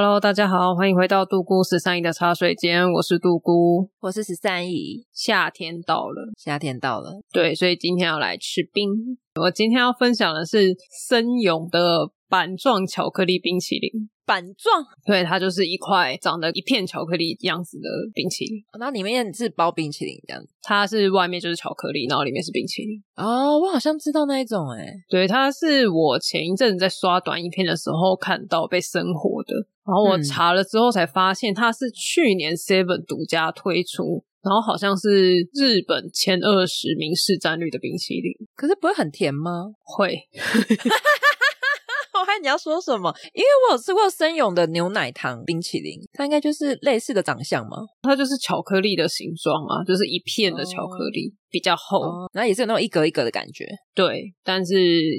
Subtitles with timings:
[0.00, 5.04] Hello，大家好，欢迎回到杜姑十三姨的茶水间，我是杜姑，我是十三姨。
[5.12, 8.88] 夏天到了，夏天到了，对，所以今天要来吃冰。
[9.40, 14.08] 我今天要分享的是森永的板状巧克力冰淇淋。
[14.24, 20.50] 板状，对，它就是一块长得一片巧克力样子的冰淇淋，然后里面是包冰淇淋这样子。
[20.62, 23.02] 它是外面就是巧克力，然后里面是冰淇淋。
[23.16, 24.84] 哦，我好像知道那一种哎。
[25.08, 38.30] 对，它是我前一阵子在刷短影片的时候看到被生火的，然后我查了之后才发现它是去年 Seven 独家推出，然后好像是日本前二十名市占率的冰淇淋。
[38.54, 39.64] 可是不会很甜吗？
[39.82, 40.20] 会。
[42.20, 47.78] 我看你要说什么，因为我有吃过森永的牛奶糖冰淇淋，它应该就是类似的长相吗？
[48.02, 51.32] 它就是巧克力的形状啊，就是一片的巧克力。
[51.48, 53.64] 哦比较厚，哦，然后也是有那种一格一格的感觉。
[53.94, 54.74] 对，但是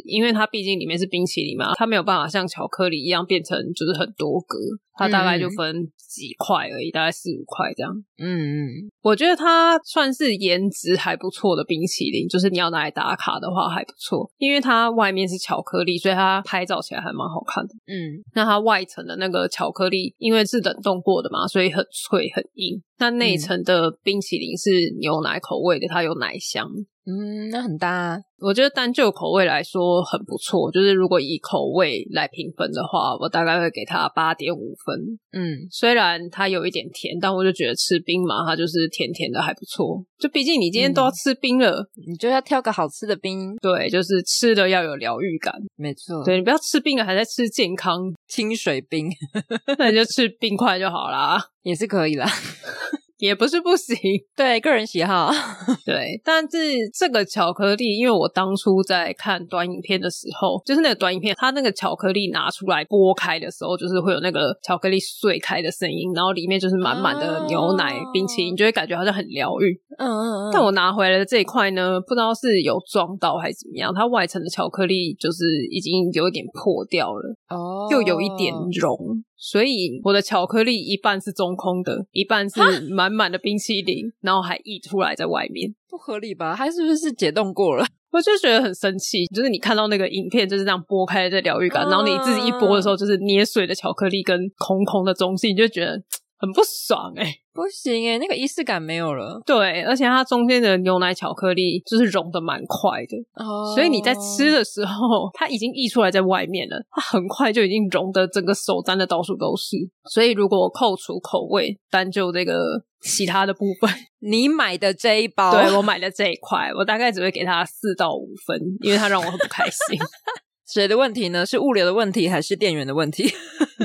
[0.05, 4.57] 因为它毕竟里面是冰淇淋嘛，它没有办法像巧克力一样变成就是很多格，
[4.93, 7.91] 它大概就分几块而已，嗯、大概四五块这样。
[8.19, 17.73] 嗯嗯，我觉得它算是颜值还不错的冰淇淋，就是你要拿来打卡的话还不错，因为它外面是巧克力，所以它拍照起来还蛮好看的。
[17.87, 22.81] 嗯，那它外层的那个巧克力，因为是冷冻过的嘛，所以很脆很硬。
[22.99, 26.69] 那内层的冰淇淋是牛奶口味的，它有奶香。
[27.09, 28.19] 嗯，那很搭啊。
[28.41, 34.95] 我觉得单就口味来说很不错，就是如果以口味来评分的话，我大概会给它八点五分。
[35.33, 40.05] 嗯，虽然它有一点甜，但我就觉得吃冰嘛，它就是甜甜的还不错。
[40.19, 43.55] 就毕竟你今天都要吃冰了，嗯，你就要挑个好吃的冰。
[43.57, 45.53] 对，就是吃的要有疗愈感。
[45.75, 49.09] 没错，对，你不要吃冰了还在吃健康清水冰，
[49.79, 52.25] 那你就吃冰块就好啦，也是可以啦。
[53.19, 53.95] 也不是不行，
[54.35, 55.29] 对，个人喜好，
[55.85, 56.19] 对。
[56.23, 56.57] 但是
[56.93, 69.79] 这个巧克力，因为我当初在看短影片的时候，就是那个短影片，它那个巧克力拿出来剥开的时候，就是会有那个巧克力碎开的声音，然后里面就是满满的牛奶冰淇淋，就会感觉好像很疗愈。
[69.97, 70.51] 嗯嗯嗯。
[70.53, 78.97] 但我拿回来的这一块呢，不知道是有撞到还是怎么样，它外层的巧克力就是已经有一点破掉了，哦，又有一点融。
[79.39, 86.53] 所以我的巧克力一半是中空的，一半是满满的冰淇淋，然后还溢出来在外面，不合理吧？
[86.57, 87.85] 它是不是解冻过了？
[88.11, 96.03] 我就觉得很生气，就是你看到那个影片就是这样剥开的这疗愈感，然后你自己一剥的时候，就是捏碎的巧克力跟空空的中心，你就觉得。
[96.39, 99.41] 很不爽哎、欸，不行哎、欸、那个仪式感没有了。
[99.45, 103.75] 对，而且它中间的牛奶巧克力就是融的蛮快的，oh.
[103.75, 109.75] 所以你在吃的时候，它已经溢出来在外面了，它很快就已经融的整个手沾的到处都是。
[110.09, 112.55] 所以如果我扣除口味，单就这个
[113.01, 113.89] 其他的部分，
[114.23, 119.99] 你买的这一包，对，我买的这一块，我大概只会给它四到五分，因为它让我很不开心。
[120.71, 121.43] 谁的问题呢？
[121.43, 123.27] 是物流的问题还是店员的问题？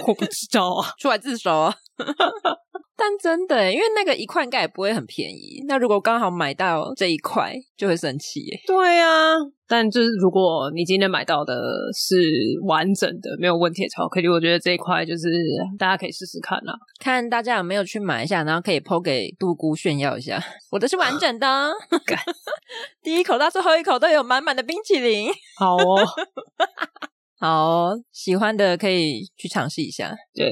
[0.07, 1.75] 我不知道啊，出来自首啊！
[2.97, 5.63] 但真的，因为那个一块应该也不会很便宜。
[5.67, 8.61] 那如果刚好买到这一块，就会生气耶。
[8.67, 9.35] 对啊，
[9.67, 11.53] 但就是如果你今天买到的
[11.93, 12.17] 是
[12.63, 15.29] 完整的、没有问题的巧克力，我觉得这一块就是
[15.77, 20.41] 大家可以试试看啦，看大家有没有去买一下，然后可以 po 给杜姑炫耀一下。
[20.71, 21.73] 我的是完整的，
[23.03, 25.29] 第一口到最后一口都有满满的冰淇淋。
[25.59, 26.07] 好哦。
[27.41, 30.15] 好，喜欢的可以去尝试一下。
[30.33, 30.49] 对，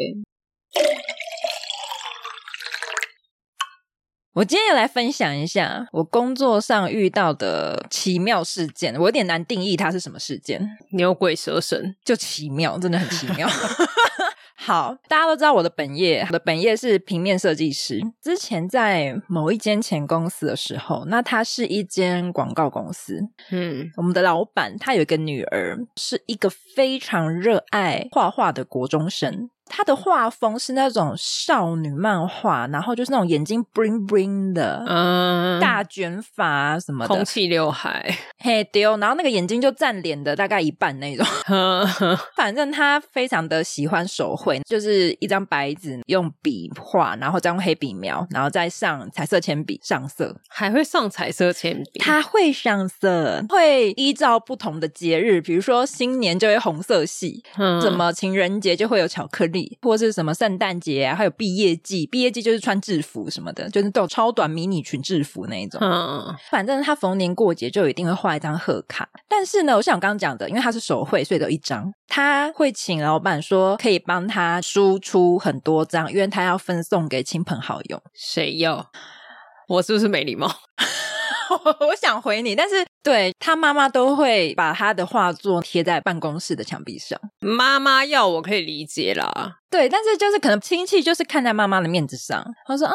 [4.34, 8.94] 我今天也来分享一下我工作上遇到的奇妙事件。
[8.94, 13.46] 我有点难定义它是什么事件，牛鬼蛇神就奇妙，真的很奇妙。
[14.54, 18.00] 好，大家都知道我的本业，我的本业是平面设计师。
[18.22, 23.20] 之前在某一间前公司的时候，那它是一间广告公司。
[23.50, 29.50] 嗯，我们的老板他有一个女儿，是一个非常热爱画画的国中生。
[29.66, 41.24] 他的画风是那种少女漫画，然后就是那种眼睛 bling bling 的，嗯，大卷发什么的，空气刘海，嘿丢，然后那个眼睛就占脸的大概一半那种。
[42.36, 52.00] 反正他非常的喜欢手绘，就是一张白纸用笔画，然后再用黑笔描，然后再上彩色铅笔上色，还会上彩色铅笔。
[52.00, 59.78] 他会上色，会依照不同的节日，比如说新年就会红色系，嗯，什么情人节就会有巧克力。
[59.82, 65.80] 或是什么圣诞节啊，还有毕业季，毕业季就是穿制服什么的，就是那种超短迷你裙制服那一种。
[65.80, 69.06] 嗯，反正他逢年过节就一定会画一张贺卡。
[69.28, 78.02] 但是呢，我想我刚刚讲的，因为他是手绘，所以有一张，他会请老板说可以帮他输出很多张，因为他要分送给亲朋好友。
[78.14, 78.90] 谁要？
[79.68, 80.50] 我是不是没礼貌？
[81.80, 87.18] 我想回你，但是对他妈妈都会把他的画作贴在办公室的墙壁上。
[87.40, 89.30] 妈妈要我可以理解啦，
[89.70, 92.94] 对，但是就是可能亲戚就是看在妈妈的面子上，他说啊，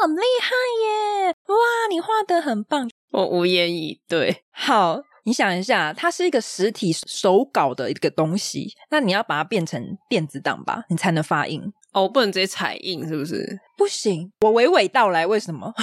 [0.00, 1.54] 很厉害耶，哇，
[1.90, 4.44] 你画的很棒，我无言以对。
[4.50, 11.62] 好，你想一下，它是一个实体手稿的一个东西，那你要把它变成电子档吧，你才能发印。
[11.92, 13.58] 哦，我不能直接彩印，是不是？
[13.78, 15.72] 不行，我娓娓道来，为什么？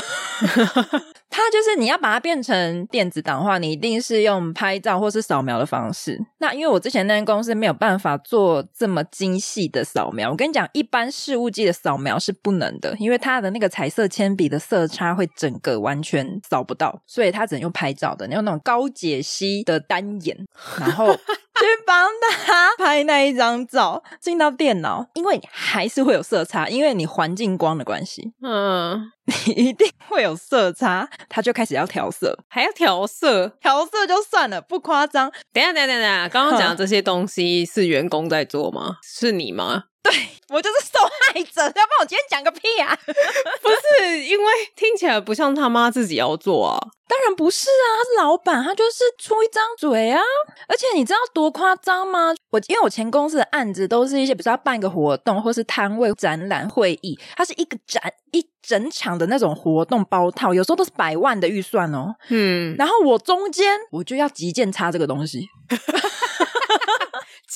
[1.30, 6.18] 它就是你要把它变成电子档的话，你一定是用拍照或是扫描的方式。
[6.38, 20.38] 那因为我之前那间公司没有办法做这么精细的扫描，我跟你讲，一般事务机的扫描是不能的，因为它的那个彩色铅笔的色差会整个完全扫不到，所以它只能用拍照的，你用那种高解析的单眼，
[20.80, 21.16] 然后。
[21.56, 22.10] 去帮
[22.46, 29.12] 他拍那一张照，进到电脑，因为你还是会有色差，因为你环境光的关系，嗯，
[29.48, 35.32] 你一定会有色差，他就开始要调色，还要调色，调色就算了，不夸张。
[35.52, 38.98] 等一下，等一下，等下，刚刚讲的这些东西是员工在做吗？
[39.04, 39.86] 是你吗？
[40.04, 40.14] 对，
[40.50, 42.96] 我就是受害者，要不然我今天讲个屁啊！
[43.04, 43.70] 不
[44.04, 46.78] 是，因为听起来不像他妈自己要做啊。
[47.08, 50.22] 当然不是啊，他是老板，他就是出一张嘴啊。
[50.68, 52.36] 而且你知道多夸张吗？
[52.52, 58.02] 我因为我前公司的案子都是一些，比如说要办一个活动，或是摊位、展览、会议，它是一个展
[58.36, 62.14] 一整场的那种活动包套，有时候都是百万的预算哦。
[62.30, 65.48] 嗯，然后我中间我就要急件插这个东西。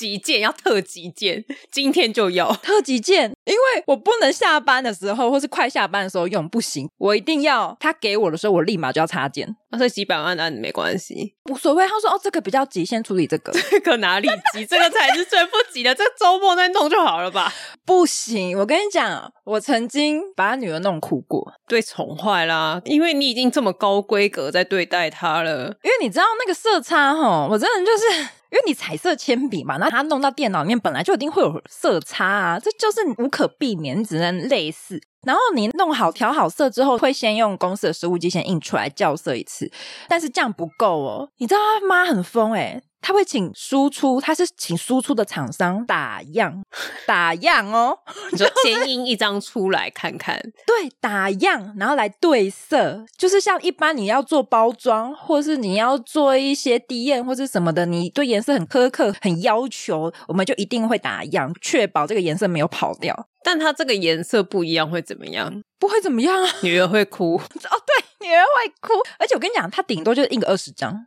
[0.00, 9.54] 急件要特急件，今天就要特急件，因为我不能下班的时候或是快下班的时候用，不行，我一定要他给我的时候，我立马就要插件。
[9.72, 11.86] 那是几百万的案子没关系，无所谓。
[11.86, 13.52] 他说：“哦，这个比较急，先处理这个。
[13.70, 14.64] 这个哪里急？
[14.66, 15.94] 这个才是最不急的。
[15.94, 17.52] 这个周末再弄就好了吧？
[17.86, 22.80] 不行，我跟你讲，我曾经把他女儿弄哭过，对，宠坏啦。
[22.84, 25.66] 因为你已经这么高规格在对待他了。
[25.84, 35.00] 因为你知道那个色差哈，我真的就是。”因为你彩色铅笔嘛，那它弄到电脑里面本来就一定会有色差啊，这就是无可避免，只能类似。
[35.26, 39.70] 然后你弄好调好色之后，会先用公司的实物机先印出来校色一次，
[40.08, 41.28] 但是这样不够哦。
[41.36, 46.62] 你知道他妈很疯诶他会请输出，他是请输出的厂商打样，
[47.06, 47.98] 打样哦，
[48.30, 50.38] 你就先印一张出来看看。
[50.66, 63.29] 对，打样，然后来对色，就是像一般你要做包装，或是你要做一些低验或是什么的，你对颜色很苛刻、很要求，我们就一定会打样，确保这个颜色没有跑掉。
[63.42, 65.62] 但它这个颜色不一样会怎么样？
[65.78, 67.36] 不会怎么样啊，女儿会哭。
[67.40, 68.92] 哦，对，女儿会哭。
[69.18, 71.06] 而且我跟你讲，它顶多就是印个二十张。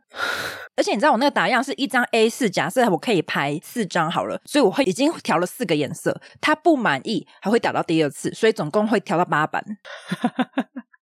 [0.76, 6.20] 而且你知道我那个打样是一张 A 四，假设我可以排四张好了，所以我会已经调了四个颜色。
[6.40, 9.64] 他不满意还会打到第二次，所以总共会调到八版。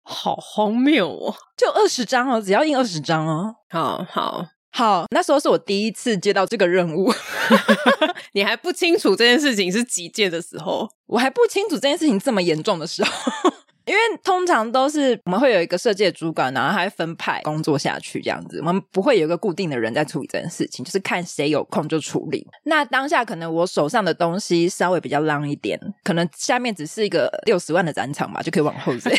[0.02, 1.34] 好荒谬哦！
[1.54, 3.56] 就二十张哦，只要印二十张哦。
[3.68, 4.46] 好好。
[4.70, 7.12] 好，那时候是我第一次接到这个任务，
[8.32, 13.10] 你还不清楚这件事情是几件的时候，我还不清楚这件事情这么严重的时候，
[13.86, 22.46] 因为通常都是我们会有一个设计的主管，然后他会分派工作下去这样子，我们不会有一个固定的人在处理这件事情，就是看谁有空就处理。
[22.64, 29.18] 那当下可能我手上的东西稍微比较浪一点，可能下面只是一个六十万的展场吧，就可以往后追。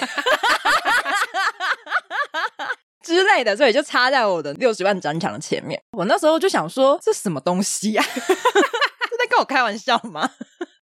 [3.09, 5.81] 之类的，所以就插在我的六十万展场的前面。
[5.91, 8.05] 我那时候就想说，这什么东西呀、啊？
[8.13, 10.29] 是在跟我开玩笑吗？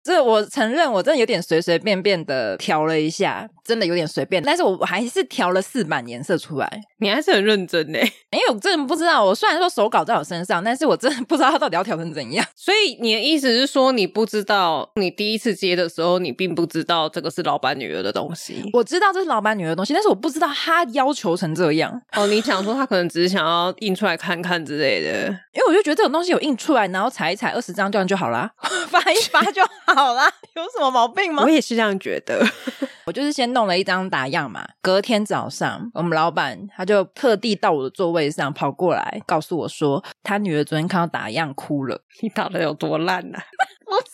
[0.02, 3.48] 这我承认，我真的有点随随便便的调了一下。
[3.64, 6.68] 真的有点随便，但是我还是调了四版颜色出来。
[6.98, 7.98] 你还是很认真呢，
[8.32, 9.24] 因为我真的不知道。
[9.24, 12.44] 我虽然说手稿在我身上，但是我真的不知道它到底要调成怎样。
[12.56, 18.68] 所以你的意思是说，你不知道你第一次接的时候，你并不知道这个是老板女儿的东西。
[18.72, 22.02] 我知道这是老板女儿的东西，但是我不知道他要求成这样。
[22.16, 25.28] 哦，你想说他可能只是想要印出来看看之类的？
[25.54, 28.50] 因为我就觉得这种东西有印出来，然后裁一裁二十张这样就好啦，
[28.90, 29.91] 发一发就好。
[29.96, 31.42] 好啦，有什么毛病吗？
[31.42, 32.44] 我也是这样觉得。
[33.04, 42.00] 我就是先弄了一张打样嘛，隔天早上，我们老板他就特地到我的座位上跑过来，告诉我说，他女儿昨天看到打样哭了。
[42.20, 43.44] 你打的有多烂呢、啊？
[43.92, 44.12] 不是，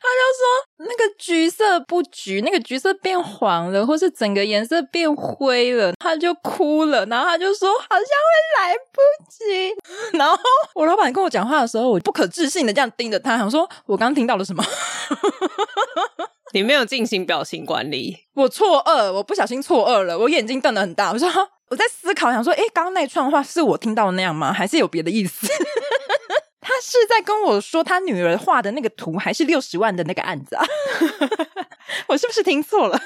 [0.00, 7.06] 他就说那个橘色不橘，那个橘色变黄了，或是整个颜色变灰了，他就哭了。
[7.06, 8.02] 然后他就说好像会
[8.58, 9.72] 来不及。
[10.18, 10.36] 然后
[10.74, 14.64] 我老板跟我讲话的时候，我不可置信的这样盯着他，想说我刚刚听到了什么？
[16.52, 21.12] 你没有进行表情管理，我错愕，我不小心错愕了，我眼睛瞪得很大。
[21.12, 21.28] 我说
[21.70, 24.52] 我在思考，想说，哎，刚刚那串话是我听到的那样吗？
[24.52, 25.46] 还是有别的意思？
[26.62, 30.64] 他是在跟我说他女儿画的那个图，还是六十万的那个案子啊？
[32.08, 32.98] 我是不是听错了？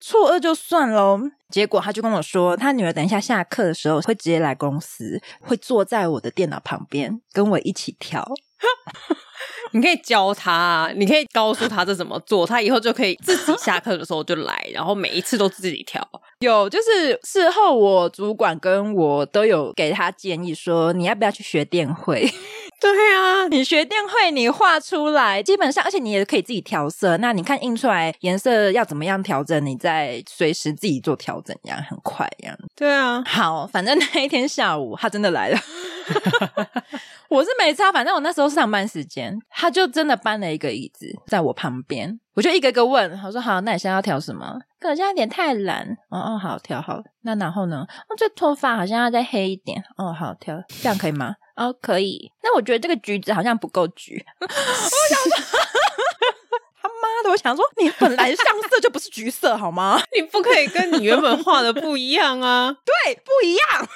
[0.00, 1.20] 错愕就算喽。
[1.48, 8.28] 结果他就跟我说，他女儿等一下下课的时候会直接来公司，会坐在我的电脑旁边跟我一起跳。
[9.72, 16.06] 你可以教他，你可以告诉他这怎么做，他以后就可以自己下课的时候就来，然后每一次都自己调。
[16.40, 22.28] 有，就是事后我主管跟我都有给他建议说，你要不要去学电绘？
[22.80, 27.16] 对啊，你学电绘，你画出来基本上，而且你也可以自己调色。
[27.16, 32.56] 那你看印出来颜色要怎么样调整，你再随时自己做调整，一样很快，一样。
[32.76, 35.58] 对啊，好，反正那一天下午他真的来了，
[37.28, 44.58] 我是没差，反正我那时候上班时间，他就真的搬了一个椅子在我旁边，我就一个个问，我说好，那你现在要调什么？
[44.78, 47.86] 可能现在有点太蓝，哦哦，好调好，那然后呢？
[48.08, 51.34] 哦，这头发好像要再黑一点，哦，好调，这样可以吗？
[51.56, 52.30] 哦，可以。
[52.42, 54.22] 那我觉得这个橘子好像不够橘。
[54.40, 55.58] 我想说，
[57.44, 60.00] 想说，你本来上色就不是橘色好吗？
[60.16, 62.74] 你不可以跟你原本画的不一样啊！
[62.84, 63.86] 对，不一样，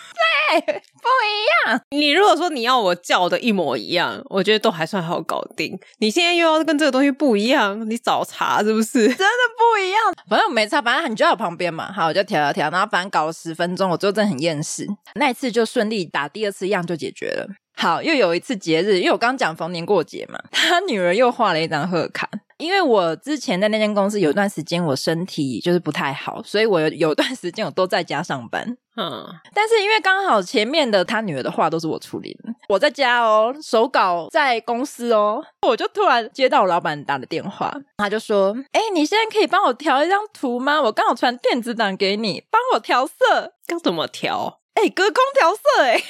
[0.50, 1.81] 对，不一样。
[1.88, 5.78] 你如果说你要我叫的一模一样，我觉得都还算好搞定。
[5.99, 9.07] 你现在又要跟这个东西不一样，你找茬是不是？
[9.09, 9.25] 真的
[9.57, 9.99] 不一样。
[10.28, 11.90] 反正我没差，反正你就在我旁边嘛。
[11.90, 14.87] 好，我就调调调，然后反正搞了十分钟，我最后真的很厌世。
[15.14, 17.49] 那一次就顺利打第二次样就解决了。
[17.75, 22.28] 好，又有一次节日，因为我刚讲逢年过节嘛，他女儿又画了一张贺卡。
[22.59, 28.77] 因为我之前在那间公司有一段时间我身体就是不太好，所以我有有段时间我都在家上班。
[28.97, 29.25] 嗯，
[29.55, 40.83] 但是因为刚好前面的他女儿的话都是我处理的，我在家哦，手稿在公司哦，我就突然接到我老板打的电话，他就说：“哎，你现在可以帮我调一张图吗？
[40.83, 43.55] 我刚好传电子档给你，帮我调色。
[43.69, 44.59] 要怎么调？
[44.75, 46.03] 哎，隔空调色，哎。”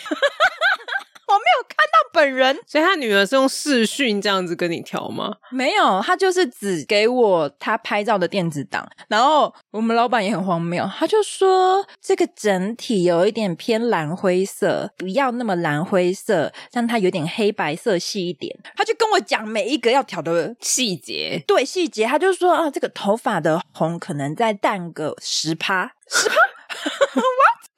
[1.28, 5.36] 我没有看到本人，所以他女儿是用视讯这样子跟你调吗？
[5.50, 8.88] 没有，他就是只给我他拍照的电子档。
[9.08, 18.58] 然后我们老板也很荒谬，他就说这个整体有一点偏蓝灰色，不要那么蓝灰色，让它有点黑白色系一点。
[18.74, 26.36] 他就跟我讲每一个要调的细节，对细节，他就说啊，这个头发的红可能再淡个十趴，十趴。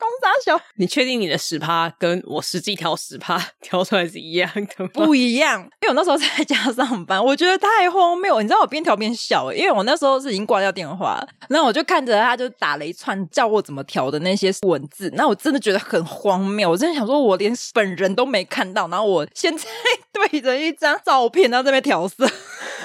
[0.00, 4.90] 公三小，你确定你的十趴跟我实际调十趴 调出来是一样的吗？
[4.95, 8.40] 不一样，因为我那时候在家上班，我觉得太荒谬。
[8.40, 16.71] 你知道我边调边笑，因为我那时候是已经挂掉电话，然后我就看着他就打了一串叫我怎么调的那些文字，那我真的觉得很荒谬。
[16.71, 19.64] 我真的想说，我连本人都没看到，然后我现在
[20.12, 22.28] 对着一张照片，然后这边调色，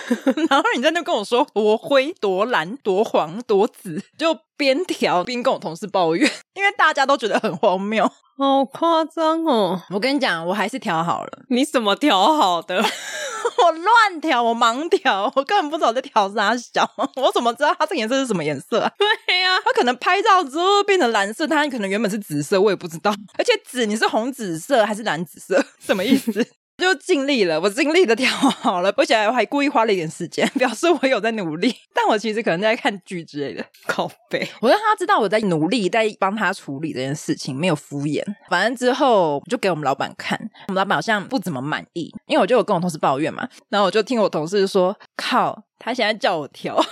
[0.50, 4.38] 然后你在那跟我说多灰、多蓝、多黄、多紫， 就。
[4.58, 9.82] 边调边跟我同事抱怨，因为大家都觉得很荒谬，好夸张哦！
[9.90, 11.40] 我跟你讲，我还是调好了。
[11.50, 12.78] 你怎么调好的？
[12.82, 16.90] 我乱调，我盲调，我根本不知道我在调啥小。
[17.18, 18.90] 我怎么知道它这个颜色是什么颜色啊？
[19.28, 23.14] 对呀、啊，它可能拍照之后变成蓝色，它可能原本是紫色，我也不知道。
[23.38, 25.62] 而且紫，你是红紫色还是蓝紫色？
[25.86, 26.48] 什么意思？
[26.78, 31.74] 就尽力了，我尽力的调好了，而且我还故意花了一点时间， 表示我有在努力。
[31.94, 34.48] 但我其实可能在看剧之类的， 靠背。
[34.60, 38.22] 我让他知道我在努力，在帮他处理这件事情，没有敷衍。
[38.50, 46.76] 反正之后就给我们老板看，我们老板好像不怎么满意，因为我就有跟我同事抱怨嘛，然后我就听我同事说：“靠，他现在叫我调。”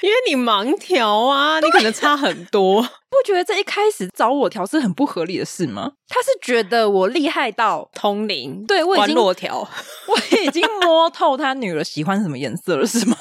[0.00, 2.82] 因为你盲调啊，你可能差很多。
[3.10, 5.92] 不觉得这一开始找我调是很不合理的事吗？
[6.08, 9.68] 他是觉得我厉害到通灵，对，我已经落调，
[10.06, 13.16] 我已经摸透他女儿喜欢什么颜色了，是吗？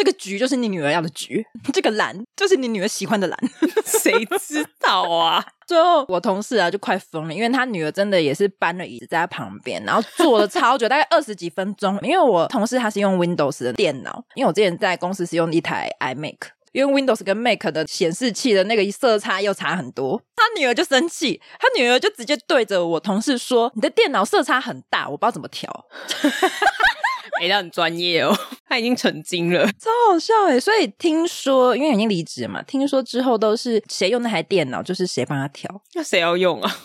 [0.00, 3.38] 这个橘就是你女儿要的橘， 这个蓝就是你女儿喜欢的蓝，
[3.84, 5.44] 谁知道啊？
[5.68, 11.98] 最后我同事啊就快疯了，因为他女儿真的也是搬了椅子在他旁边，然后坐了超久，大概二十几分钟。
[12.00, 16.36] 因为我同事他是用 Windows 的电脑，因为我之前在公司是用一台 iMac。
[16.72, 20.22] 因为 Windows 跟 Mac 的显示器的那个色差又差很多。
[20.36, 25.68] 他女儿就生气，他女儿就直接对着我同事说：“你的电脑色差很大，我不知道怎么调。”
[27.42, 28.32] 哎，他很专业哦，
[28.70, 30.60] 他已经成精了， 超好笑哎！
[30.60, 35.82] 所以听说，因为已经离职了嘛，听说之后都是谁用那台电脑，就是谁帮他调。
[35.94, 36.70] 那谁要用啊？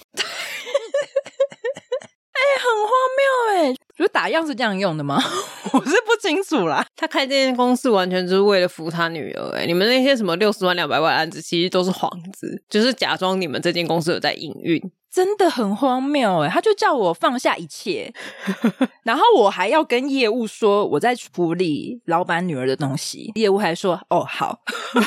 [2.35, 3.75] 哎，很荒谬哎！
[3.97, 5.21] 就打样是这样用的吗？
[5.73, 6.85] 我是不清楚啦。
[6.95, 9.65] 他开这间公司完全就是为了扶他女儿哎！
[9.65, 14.81] 你们那些什么六十万、两百万案子，其实都是幌子，就是假装你们这间公司有在营运。
[15.09, 16.49] 真的很荒谬哎！
[16.49, 18.13] 他就叫我放下一切，
[19.03, 24.59] 然后我还要跟业务说我在处理老板女儿的东西，业务还说哦好，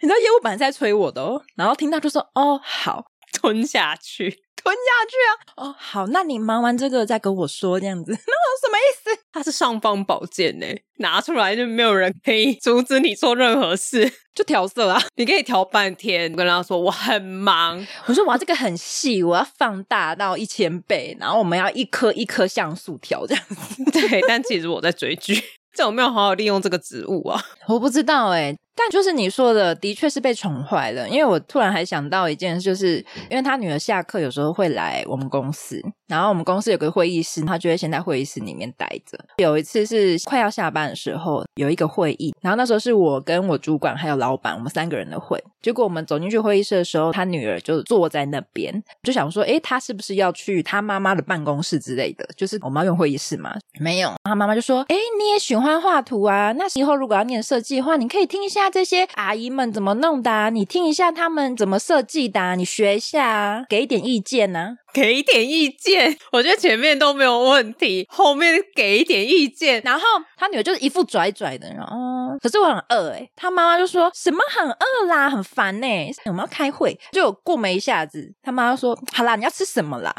[0.00, 4.47] 你知道业务本来在催我的哦，然后听到就说哦好，吞下去。
[4.62, 5.32] 吞下去啊！
[5.56, 9.22] 哦，好，那你忙完这个再跟我说这样子， 那我什么意思？
[9.32, 10.66] 它是尚方宝剑呢，
[10.98, 15.00] 拿出来就没有人可以阻止你做任何事， 就调色啊！
[15.16, 23.84] 你可以调半天，我跟他说我很忙，我说我要这个很细，我要放大到一千倍，然后我们要一颗一颗像素调这样子。
[23.92, 25.40] 对，但其实我在追剧，
[25.74, 27.40] 这有没有好好利用这个职务啊？
[27.68, 28.56] 我不知道哎、欸。
[28.78, 31.08] 但就是你说的，的确是被宠坏了。
[31.08, 39.18] 因为我突然还想到一件事，就是因为他女儿下课有时候会来我们公司，然后我们公司有个会议室，他就会先在会议室里面待着。
[39.38, 45.42] 有一次是快要下班的时候，有一个会议，然后那时候是我跟我主管还有老板，我们三个人的会。
[45.60, 52.24] 结果我们走进去会议室的时候，他女儿就坐在那边，就想说，诶，他是不是要去他妈妈的办公室之类的？
[52.36, 53.56] 就是我们要用会议室嘛？
[53.80, 56.52] 没有，他妈妈就说，诶，你也喜欢画图啊？
[56.52, 58.67] 那以后如果要念设计的话，你可以听一下。
[58.70, 60.50] 这些阿姨们怎么弄的啊？
[60.50, 64.76] 你听一下他们怎么设计的啊，你学一下啊，给一点意见呢啊？
[64.92, 70.00] 给一点意见，我觉得前面都没有问题，后面给一点意见，然后
[70.36, 75.86] 他女儿就是一副拽拽的，然后可是我很饿诶，他妈妈就说什么很饿啦，很烦呢，
[76.24, 80.12] 我们要开会，就过没一下子，他妈妈说好啦，你要吃什么啦？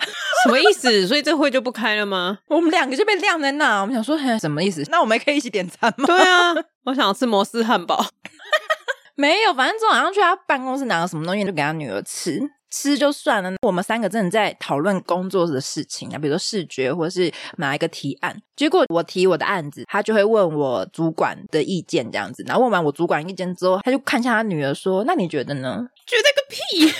[0.43, 1.07] 什么意思？
[1.07, 2.37] 所以这会就不开了吗？
[2.47, 4.83] 我们两个就被晾在那，我们想说什么意思？
[4.89, 6.05] 那我们可以一起点餐吗？
[6.05, 6.53] 对啊，
[6.85, 8.05] 我想要吃摩斯汉堡。
[9.15, 12.39] 没有，反正昨晚上去他办公室拿了什么东西，就给他女儿吃。
[12.71, 18.39] 吃就算了，我们三个真的在讨论工作的事情啊，比如说视觉或者是哪一个提案。
[18.55, 22.43] 结果我提我的案子，他就会问我主管的意见这样子。
[22.45, 26.85] 然后问完我主管意见之后，他就看向他女儿说：“那你觉得呢？”觉得个屁！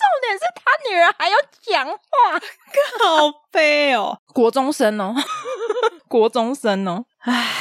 [0.00, 2.38] 重点是他女儿还要讲话，
[2.98, 5.14] 好悲哦， 国中生哦，
[6.08, 7.54] 国中生哦，唉，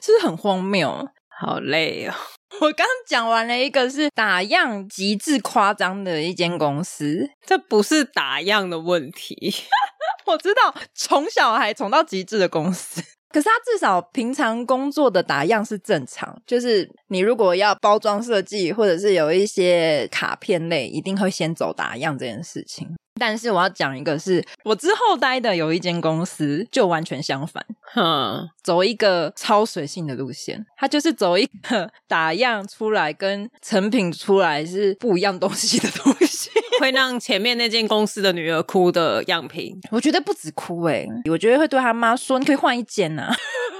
[0.00, 1.08] 是不是很荒谬？
[1.38, 2.14] 好累哦。
[2.60, 9.54] 我刚讲完了一个是打样极致夸张的一间公司，这不是打样的问题。
[10.26, 16.40] 我知道宠小孩宠到极致的公司，可是他至少平常工作的打样是正常。
[16.46, 22.94] 就是你如果要包装设计，或者是有一些卡片类，一定会先走打样这件事情。
[23.20, 36.50] 但是我要讲一个是，是我之后待的有一间公司就完全相反，哼，走一个超随性的路线，它就是走一个打样出来跟成品出来是不一样东西的东西，
[36.80, 39.78] 会让前面那间公司的女儿哭的样品。
[39.90, 43.32] 我觉得不止哭诶、欸，我觉得会对他妈说：“你可以换一间呐。”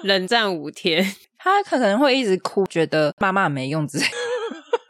[0.04, 1.04] 冷战五天，
[1.38, 4.04] 他可能会一直哭，觉得妈妈没用之类。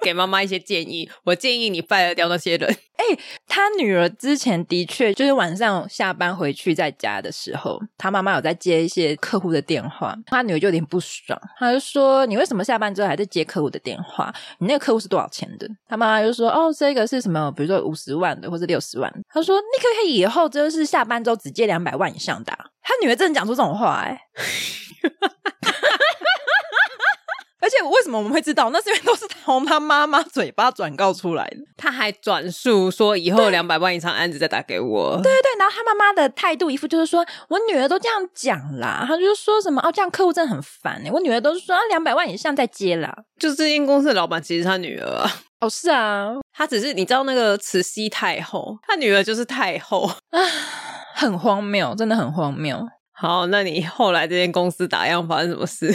[0.04, 2.70] 给妈妈一些建议，我建议你拜了掉那些人。
[2.96, 3.04] 哎、
[3.48, 14.32] 他女儿之前的确就是晚上下班回去在家的时候，他妈妈有在接一些客户的电话，他女儿就有点不爽，他就说：“你为什么下班之后还在接客户的电话？
[14.58, 17.50] 你那个客户是多少钱的？”他妈妈就说：“哦，这个是什么？
[17.56, 24.20] 比如说五十万的，或是六十万。”他说：“你可不可以以后就是下班之后只接两百万以上的、啊。”他女儿真的讲出这种话、欸，哎。
[27.64, 28.68] 而且为什么我们会知道？
[28.68, 31.57] 那是因为都是从他妈妈嘴巴转告出来的。
[31.79, 35.16] 他还转述说以后两百万以上案子再打给我。
[35.22, 41.11] 对对对，然后他妈妈的态度一副就是说，我女儿都这样讲啦，他就说什么哦，这样客户真的很烦哎。
[41.11, 43.16] 我女儿都是说两百万以上再接啦。
[43.40, 45.31] 就是这间公司的老板其实他女儿啊。
[45.61, 50.40] 哦，是啊，他只是你知道那个慈禧太后，他女儿就是太后啊，
[51.14, 52.87] 很荒谬，真的很荒谬。
[53.12, 55.94] 好，那你后来这间公司打样发生什么事？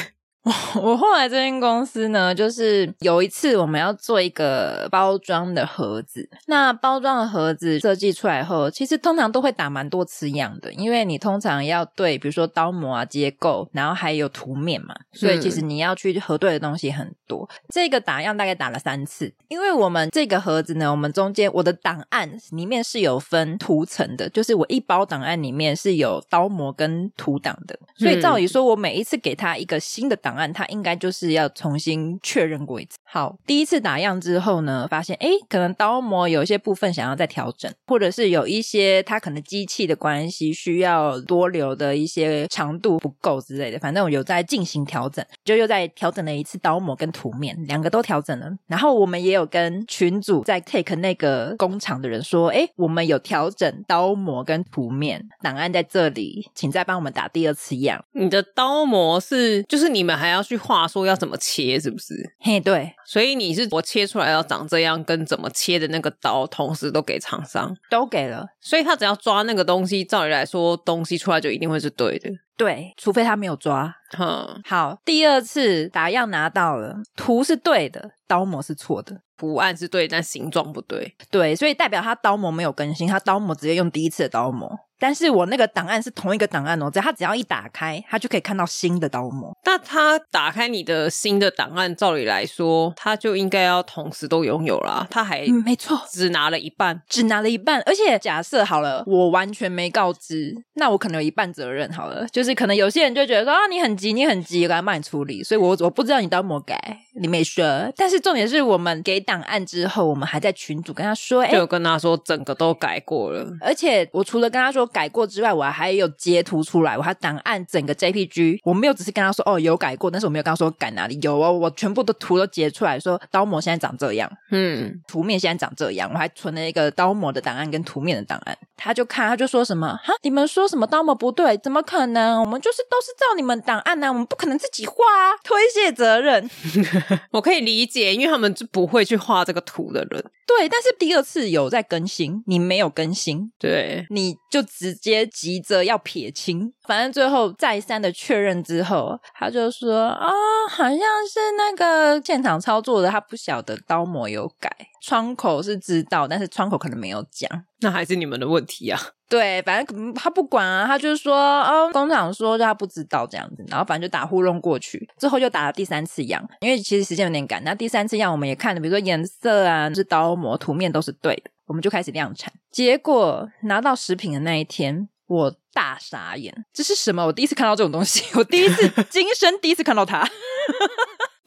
[0.82, 17.48] 我后来这间公司呢，就是有一次我们要做一个包装的盒子，那包装的盒子设计出来后，其实通常都会打蛮多次样的，因为你通常要对，比如说刀模啊、结构，然后还有图面嘛，所以其实你要去核对的东西很多。
[17.52, 17.56] 嗯。
[17.72, 30.39] 这个打样大概打了三次，因为我们这个盒子呢，我们中间我的档案里面是有分图层的，就是我一包档案里面是有刀模跟图档的，所以照理说我每一次给他一个新的档案。
[30.40, 32.98] 案，它应该就是要重新确认过一次。
[33.04, 48.50] 好，第一次打样之后呢，发现哎，可能刀模有一些部分想要再调整，或者是有一些它可能机器的关系需要多留的一些长度不够之类的，反正我有在进行调整，就又在调整了一次刀模跟图面，两个都调整了。
[48.68, 58.04] 然后我们也有跟群组在 take 那个工厂的人说，哎，我们有调整刀模跟图面，档案在这里，请再帮我们打第二次样。
[58.12, 62.14] 你的刀模是，就是你们还要去画说要怎么切，是不是？
[62.40, 72.30] 嘿，对，所以你是我切出来要长这样，跟怎么切的那个刀，同时都给厂商，都给了，所以他只要抓那个东西，照理来说，东西出来就一定会是对的。
[72.58, 73.96] 对，除非他没有抓。
[74.18, 81.16] 哼，好，第二次打样拿到了，图是对的，刀模是错的，图案是对，但形状不对。
[81.32, 84.70] 对，所以代表他刀模没有更新，他刀模直接用第一次的刀模。
[85.00, 89.56] 但是我那个档案是同一个档案哦，只要他只要一打开，他就可以看到新的刀模。
[89.66, 95.08] 那他打开你的新的档案，照理来说，他就应该要同时都拥有啦。
[95.10, 97.82] 他还没错，只拿了一半，只拿了一半。
[97.86, 101.92] 而且假设好了，我完全没告知，那我可能有一半责任。
[101.92, 105.44] 好了，就是可能有些人就觉得说啊，你很急，你很急，我来帮你处理。
[105.44, 107.64] 所以我我不知道你刀模改，你没说。
[107.96, 113.48] 但是重点是我们给档案之后，我们还在群组跟他说，哎，就跟他说整个都改过了。
[113.62, 121.18] 而且我除了跟他说改过之外，我还有截图出来，我还档案整个 JPG，我没有只是跟他说哦有改过，但是我没有跟他说改哪里。
[121.22, 132.40] 有哦，我全部的图都截出来说刀模现在长这样，嗯，图面现在长这样，我还存了一个刀模的档案跟图面的档案，他就看他就说什么哈，你们说什么刀模不对，怎么可能？
[132.42, 136.50] 我们就是都是照你们档案呢、啊，我们不可能自己画啊，推卸责任，
[137.32, 140.24] 我可以理解，因为他们是不会去画这个图的人，
[140.58, 145.30] 对，但是第二次有在更新，你没有更新，对，你就直接。
[145.40, 150.34] 急着要撇清，反正最后再三的确认之后，他就说啊、哦，
[150.70, 154.70] 好像是那个现场操作的，他不晓得刀模有改，
[155.02, 157.50] 窗口是知道，但是窗口可能没有讲，
[157.82, 159.00] 那还是你们的问题啊。
[159.30, 175.10] 对，反正他不管啊，他就是说哦，工厂说他不知道这样子，然后反正就打糊弄过去，之后就打了第三次样，因为其实时间有点赶，那第三次样我们也看了，比如说颜色啊，是刀模图面都是对的，我们就开始量产，结果拿到食品的那一天。
[175.30, 177.24] 我大傻眼，这是什么？
[177.24, 180.28] 我第一次看到这种东西， 我第一次 今生第一次看到它，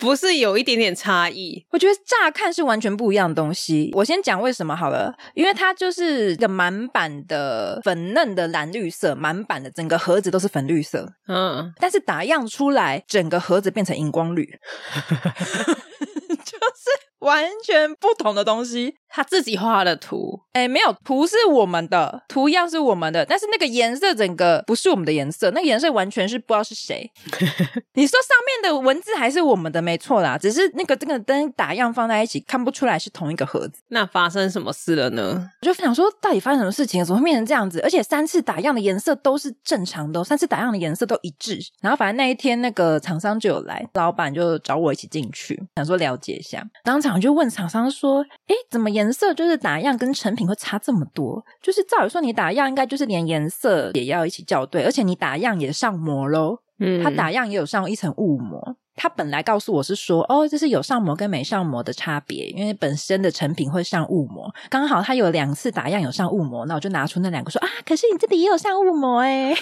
[0.03, 1.65] 不是有一点点差异？
[1.71, 3.88] 我觉得乍看是完全不一样的东西。
[3.95, 14.45] 我先讲为什么好了，因为它就是一个满版的粉嫩的蓝绿色，满版的整个盒子都是粉绿色，嗯，但是打样出来，整个盒子变成荧光绿
[16.45, 17.12] 就是。
[17.23, 27.11] 完全不同的东西，他自己画的图，哎，没有图是我们的，图样是我们的，但是那个颜色整个不是我们的颜色，那个颜色完全是不知道是谁。
[27.95, 33.81] 你说上面的文字还是我们的，没错啦，只是那个这个灯打样放在一起，看不出来是同一个盒子。
[33.88, 35.51] 那发生什么事了呢？
[35.62, 37.81] 我就想说，到底发生什么事情，怎么会变成这样子？
[37.81, 41.59] 而且三次打样的颜色都是正常的，三次打样的颜色都一致。
[41.81, 47.23] 然后反正那一天那个厂商就有来，老板就找我一起进去，想说了解一下，当场。
[47.23, 51.44] 就问厂商说：“哎，怎么颜色就是打样跟成品会差这么多？
[51.61, 56.59] 就是照理说你打样应该就是连颜色也要一起校对，而且你打样也上膜喽。
[56.78, 58.76] 嗯，它打样也有上一层雾膜。
[59.03, 69.57] 他本来告诉我是说，哦，这是有上膜跟没上膜的差别，因为本身的成品会上雾膜，刚好他有两次打样有上雾膜，那我就拿出那两个说啊，可是你这里也有上雾膜诶，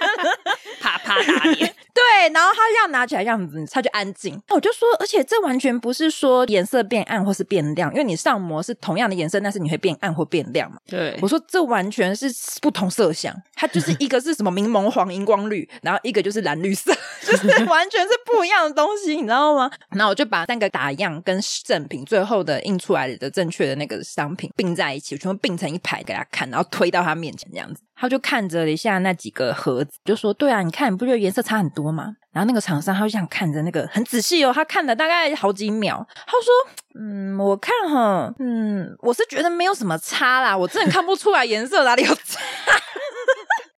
[0.80, 1.74] 啪啪打脸。
[1.98, 4.40] ”对，然后他这样拿起来样子，他就安静。
[4.50, 10.78] 我就说，而且这完全不是说颜色变暗或是变亮，因为你上膜是同样的颜色，但是你会变暗或变亮嘛。
[10.86, 12.32] 对，我说这完全是
[12.62, 16.94] 不同色相，它就是一个是什么 柠檬黄荧光绿，然后一个就是蓝绿色，
[17.26, 19.68] 就是完全是不不一样的东西，你知道吗？
[19.90, 27.82] 然后我就把三个打样跟正品最后的印出来的正确的那个商品并在一起，我全部并成一排给他看，然后推到他面前这样子。
[28.00, 42.40] 他就看着一下那几个盒子，就说：“对啊，你看，你不觉得颜色差很多吗？”然后那个厂商他就想看着那个很仔细哦，他看了大概好几秒，他说：“嗯，我看哈，嗯，我是觉得没有什么差啦，我真的看不出来颜色哪里有差。”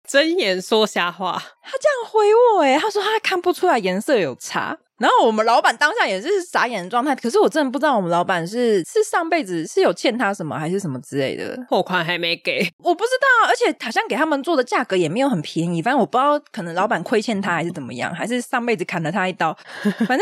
[0.09, 4.79] 睁眼说瞎话，他这样回我诶，他说他看不出来颜色有差。
[4.99, 19.57] 然后我们老板当下也是傻眼的状态，可是我真的不知道我们老板是是上辈子是有欠他什么还是什么之类的，货款还没给， 我不知道，而且好像给他们做的价格也没有很便宜，反正我不知道可能老板亏欠他还是怎么样，还是上辈子砍了他一刀，
[20.07, 20.21] 反正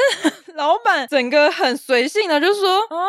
[0.55, 3.09] 老板整个很随性的就说：“哦，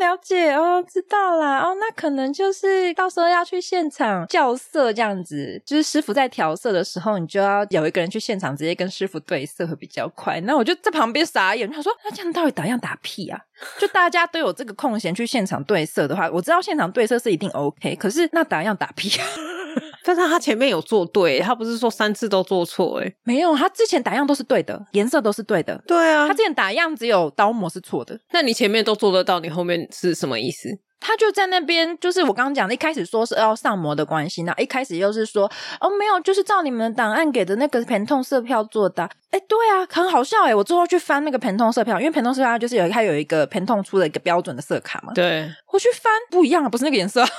[0.00, 1.58] 了解哦，知道啦。
[1.58, 10.40] 哦，那可能就是到时候要去现场校色这样子，就是师傅在调色的时候，你就要有一个人去现场直接跟师傅对色会比较快。
[10.42, 13.38] 那我就在旁边傻眼，他说：那这样到底打样打屁啊？
[13.78, 19.26] 就大家都有这个空闲去现场对色的话，我知道现场对色是一定 OK，可是那打样打屁啊？
[20.04, 25.80] 但是他前面有做对，他不是说三次都做错诶，没有，他之前打样都是对的，颜色都是对的。
[25.86, 28.18] 对啊，他之前打样只有刀模是错的。
[28.32, 30.68] 那你前面都做得到，你后面是什么意思？
[31.02, 39.10] 他就在那边，就是我刚刚讲的，一开始说是要上模的关系，那一开始又是说哦没有，就是照你们档案给的那个 Pantone 色票做的。
[39.30, 40.54] 哎，对啊，很好笑哎！
[40.54, 45.12] 我最后去翻那个 Pantone 色票，因为 Pantone 色票就是有它有一个 Pantone 出的一个标准的色卡嘛。
[45.14, 47.24] 对，我去翻不一样啊，不是那个颜色。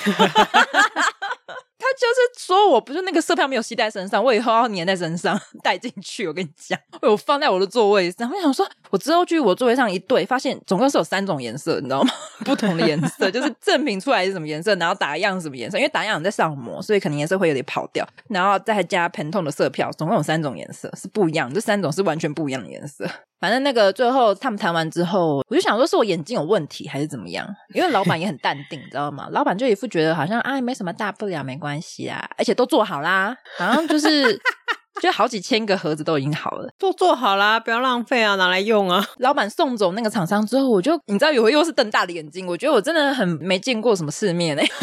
[1.84, 2.08] 他就
[2.40, 6.26] 是说我不是那个色票没有吸在身上，我以后要粘在身上 带进去。
[6.26, 8.32] 我跟你讲，我放在我的座位上。
[8.32, 12.10] 我想说，我之后去我座位上一对，发现总共是有三种颜色，你知道吗？
[12.46, 15.78] 不同的颜色，就是正品出来是什么颜色，然后打样什么颜色。
[15.78, 23.06] 因为打样在上模，所以可能颜色会有点跑掉，然后再加 Pantone 的色票，总共有三种颜色是不一样，这三种是完全不一样的颜色。
[23.40, 27.46] 反正那个最后他们谈完之后，我就想说是我眼睛有问题还是怎么样？
[27.74, 29.28] 因为老板也很淡定，你知道吗？
[29.32, 31.73] 老板就一副觉得好像啊没什么大不了，没关系
[32.08, 34.40] 啊，而且都做好啦，好像就是
[35.02, 39.06] 就好几千个盒子都已经好了，都做好啦，不要浪费啊，拿来用啊。
[39.18, 44.72] 老板送走那个厂商之后，我就你知道有回又是瞪大的眼睛，我觉得我真的很没见过什么世面哎、欸。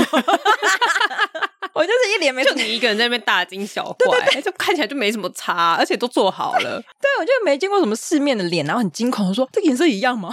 [1.73, 6.83] 我就是一脸没，就你一个人在那边大惊小怪， 对对对，就看起来就没什么差，而且都做好了。
[7.01, 10.31] 对，我就没见过什么世面的脸，然后很惊恐的说：“这个颜色一样吗？”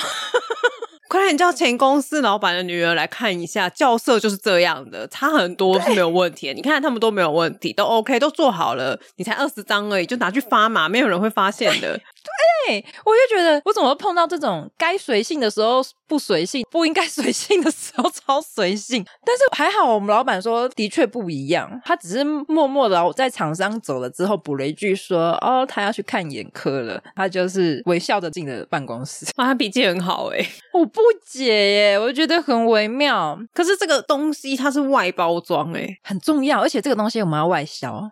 [1.07, 6.53] 快点叫前公司老板的女儿来看一下，教色就是这样的，差很多是没有问题。
[6.53, 8.99] 你看他们都没有问题，都 OK，都做好了。
[9.15, 11.99] 你才二十张而已，就拿去发嘛，没有人会发现的。
[13.05, 19.05] 我就觉得我怎么会碰到这种该随性的时候不随性，不应该随性的时候超随性。
[19.25, 29.25] 但是还好，我们老板说的确不一样，他只是默默的在厂商走了之后补了一句说：“哦，他要去看眼科了。”他就是微笑着进了办公室。
[29.37, 33.37] 哇，他脾气很好诶，我不解耶，我觉得很微妙。
[33.53, 38.09] 可是这个东西它是外包装诶，很重要，而且这个东西我们要外销。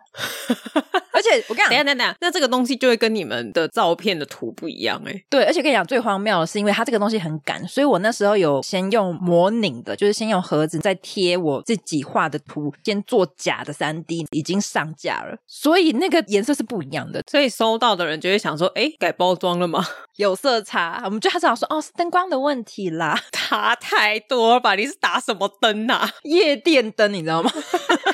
[1.12, 5.24] 而且我跟你讲，等下等下，那这个东西就会跟你们的照片的图不一样诶。
[5.28, 17.22] 对，而且跟你讲最荒谬的是，因为它这个东西很赶，所以我那时候有先用模拟的，就是先用盒子再贴我自己画的图，先做假的三 D，已经上架了，所以那个颜色是不一样的。
[17.30, 19.84] 所以收到的人就会想说，诶，改包装了吗？
[20.16, 24.74] 有色差，我们就还是想说，哦，是灯光的问题啦，差太多吧？
[24.74, 26.10] 你是打什么灯啊？
[26.22, 27.50] 夜店灯，你知道吗？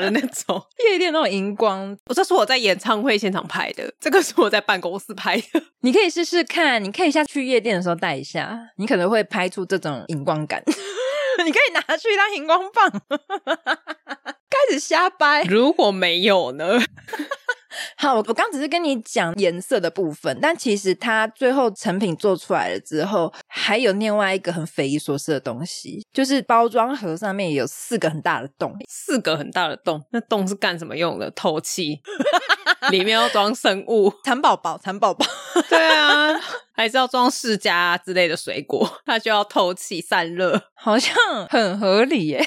[0.00, 5.62] 的那种 夜店那种荧光，我这是我在演唱会现场拍的，这个是我在办公室拍的。
[5.82, 10.62] 你可以试试看，你可以下去夜店的时候带一下，你可能会拍出这种荧光感。
[11.44, 15.42] 你可以拿去当荧光棒，开始瞎掰。
[15.44, 16.80] 如果没有呢？
[17.96, 31.30] 好，我我刚只是跟你讲颜色的部分，但其实它最后成品做出来了之后，还有另外一个很匪夷所思的东西，就是包装盒上面有四个很大的洞，四个很大的洞，那洞是干什么用的？
[31.32, 32.00] 透气，
[32.90, 35.26] 里面要装生物，蚕宝宝，蚕宝宝，
[35.68, 36.34] 对啊，
[36.72, 41.14] 还是要装释迦之类的水果，它就要透气散热，好像
[41.50, 42.46] 很合理耶。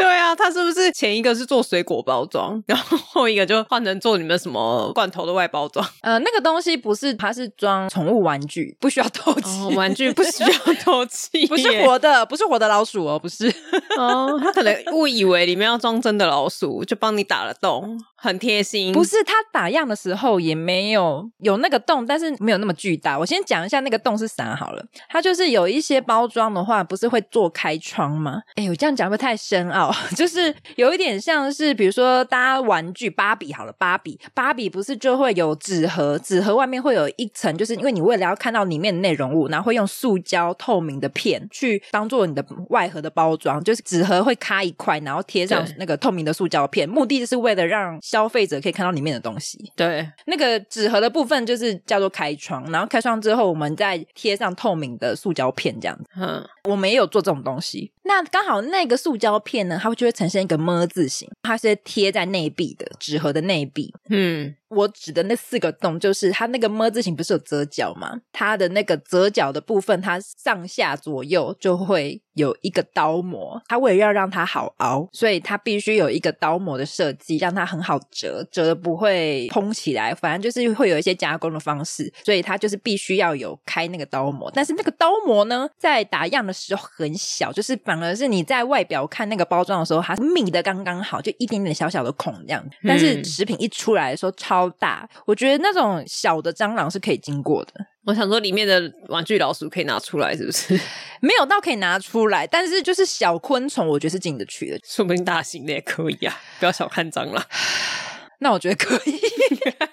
[0.00, 5.86] 对啊，他是不是前一个是做水果包装，然后后一个就换成做你们什么罐头的外包装？
[6.02, 9.60] 呃，那个东西不是，它是装宠物玩具，不需要透气。
[9.60, 13.52] 哦，玩具不需要透气，不是活的，不是活的老鼠哦，不是。
[13.98, 18.00] 哦，他可能误以为里面要装真的老鼠，就帮你打了洞。
[18.22, 23.18] 很贴心，不是他打样的时候也没有有那个洞，但是没有那么巨大。
[23.18, 28.42] 我先讲一下那个洞是啥好了，它就是有一些包装的话，不是会做开窗吗？
[28.56, 29.89] 哎，我这样讲会不会太深奥？
[30.16, 56.04] 就是有一点像是，比如说大家玩具芭比好了，芭比芭比不是就会有纸盒，纸盒外面会有一层，就是因为你为了要看到里面的内容物，然后会用塑胶透明的片去当做你的外盒的包装，就是纸盒会卡一块，然后贴上那个透明的塑胶片，目的就是为了让消费者可以看到里面的东西，对，那个纸盒的部分就是叫做开窗，然后开窗之后，我们再贴上透明的塑胶片，这样子。
[56.16, 57.92] 嗯，我们也有做这种东西。
[58.04, 63.92] 那刚好那个塑胶片呢，它就会呈现一个么字形，它是贴在内壁的纸盒的内壁。
[64.10, 68.20] 嗯，我指的那四个洞，就是它那个么字形不是有折角吗？
[68.32, 73.60] 它的那个折角的部分，它上下左右就会有一个刀模。
[73.68, 80.14] 它为了要让它好凹，所以它必须有一个刀模的设计，让它很好折，折的不会蓬起来。
[80.14, 84.50] 反正就是会有一些加工的方式，所以它就是必须要有开那个刀模。
[84.52, 92.64] 但是那个刀模呢，在打样的时候很小，就是反而是你在外表看那个包装的时候，它密的刚刚好，就一点点小小的孔这样。
[92.86, 97.72] 但是食品一出来的时候超大，我觉得那种小的蟑螂是可以经过的。
[98.04, 100.74] 我想说里面的玩具老鼠可以拿出来，是不是？
[101.20, 104.80] 没有到可以拿出来，但是就是小昆虫，我觉得是进得去的。
[104.84, 107.44] 说不定大型的也可以啊，不要小看蟑螂。
[108.42, 109.20] 那我觉得可以，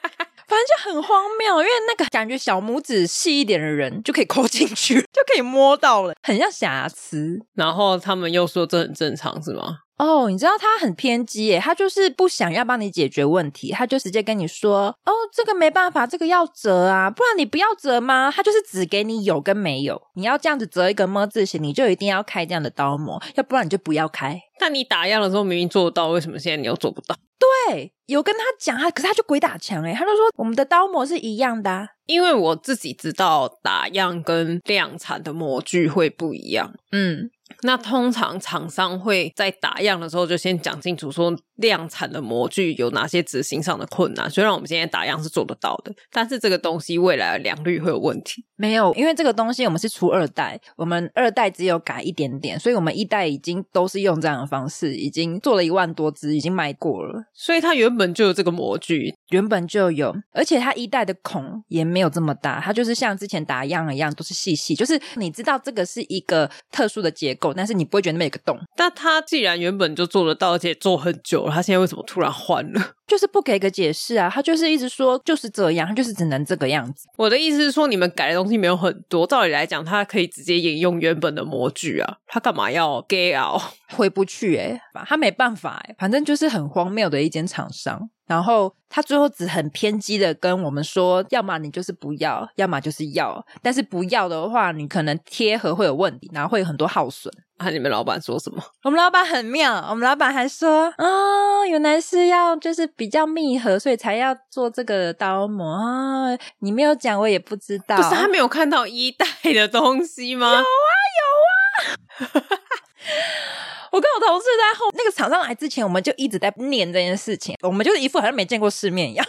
[0.47, 7.39] 反正就很荒谬，因为那个感觉小拇指细一点的人就可以抠进去，就可以摸到了，很像瑕疵。
[7.53, 9.79] 然后他们又说这很正常，是吗？
[9.97, 24.39] 哦，oh, 你知道他很偏激耶，他就是不想要帮你解决问题，他就直接跟你说：“哦，这个没办法，这个要折啊，不然你不要折吗？”他就是只给你有跟没有，你要这样子折一个么字形，你就一定要开这样的刀模，要不然你就不要开。
[24.59, 27.15] 但你打样的时候明明做得到，为什么现在你又做不到？
[27.39, 37.29] 对，有跟他讲啊，可是他就鬼打墙诶，他就说我们的刀模是一样的啊，因为我自己知道打样跟量产的模具会不一样，嗯。
[37.61, 44.29] 那通常厂商会在打样的时候就先讲清楚，说量产的模具有哪些执行上的困难。
[44.29, 48.43] 虽然我们现在打样是做得到的，但是这个东西未来的良率会有问题。
[48.55, 57.23] 没有，因为这个东西我们是出二代，我们二代只有改一点点，所以我们一代已经都是用这样的方式，已经做了一万多只，已经卖过了。
[57.33, 67.53] 所以它原本就有这个模具，原本就有，而且它一代的孔也没有这么大，它就是像之前打样一样，都是细细，就是你知道这个是一个特殊的结构。
[67.53, 68.59] 但是你不会觉得那边有个洞。
[68.75, 72.91] 但它既然原本就做得到，而且做很久了，他现在为什么突然换了？
[73.07, 74.29] 就是不给个解释啊！
[74.31, 77.07] 他就是一直说就是这样，他就是只能这个样子。
[77.17, 83.61] 我的意思是说，你们改的东西没有很多，照理来讲，他可以直接引用原本的模具啊，他干嘛要 get out？
[83.95, 88.09] 回不去诶，他没办法诶，反正就是很荒谬的一间厂商。
[88.27, 93.43] 然后他最后只很偏激的跟我们说，要么你就是不要，要么就是要。
[93.61, 97.33] 但是不要的话，你可能贴合会有问题，然后会有很多耗损。
[97.57, 98.61] 啊，你们老板说什么？
[98.83, 106.37] 我们老板很妙，我们老板还说，啊、哦，原来是要就是比较密合，所以才要做这个刀模啊、哦。
[106.59, 107.95] 你没有讲，我也不知道。
[107.97, 110.51] 不是他没有看到一代的东西吗？
[110.51, 110.63] 有啊，
[112.19, 112.43] 有啊。
[113.97, 119.25] 我跟我同事在后那个厂商来之前，我们就一直在念这件事情，我们就是一副好像没见过世面一样。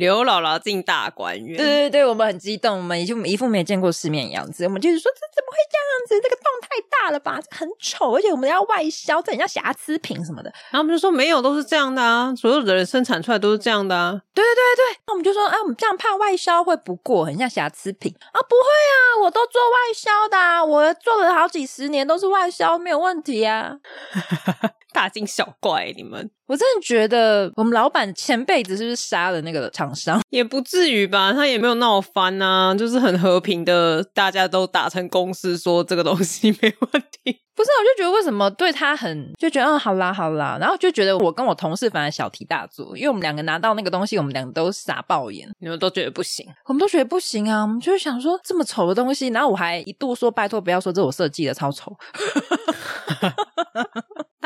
[0.00, 6.20] 刘姥姥进大观园，对对对，我们很激动，我们一副一副没见过世面的样子，我们就是说，这怎么会这样子？
[6.22, 10.50] 这个洞太大了吧，这很丑，而且我们要外销，这很像瑕疵品什么的。
[10.70, 14.18] 然后我们就说没有，都是这样的啊，所有的人生产出来都是这样的啊。
[14.32, 23.76] 对对对对，那我们就说啊，我们这样怕外销会不过，很像瑕疵品啊，不会啊，我都做外销的啊，我做了好几十年都是外销，没有问题啊。
[24.92, 26.30] 大惊小怪，你们！
[26.46, 30.20] 我真的觉得我们老板前辈子是不是杀了那个厂商？
[30.30, 37.40] 也不至于吧，他也没有闹翻啊，就是很和平的，大家都达成共识，说这个东西没问题。
[37.54, 51.94] 不是，我就觉得为什么对他很就觉得嗯，好啦好啦，然后就觉得我跟我同事反而小题大做，因为我们两个拿到那个东西，我们两个都傻爆眼，你们都觉得不行，我们都觉得不行啊，我们就是想说这么丑的东西，然后我还一度说拜托不要说这我设计的超丑。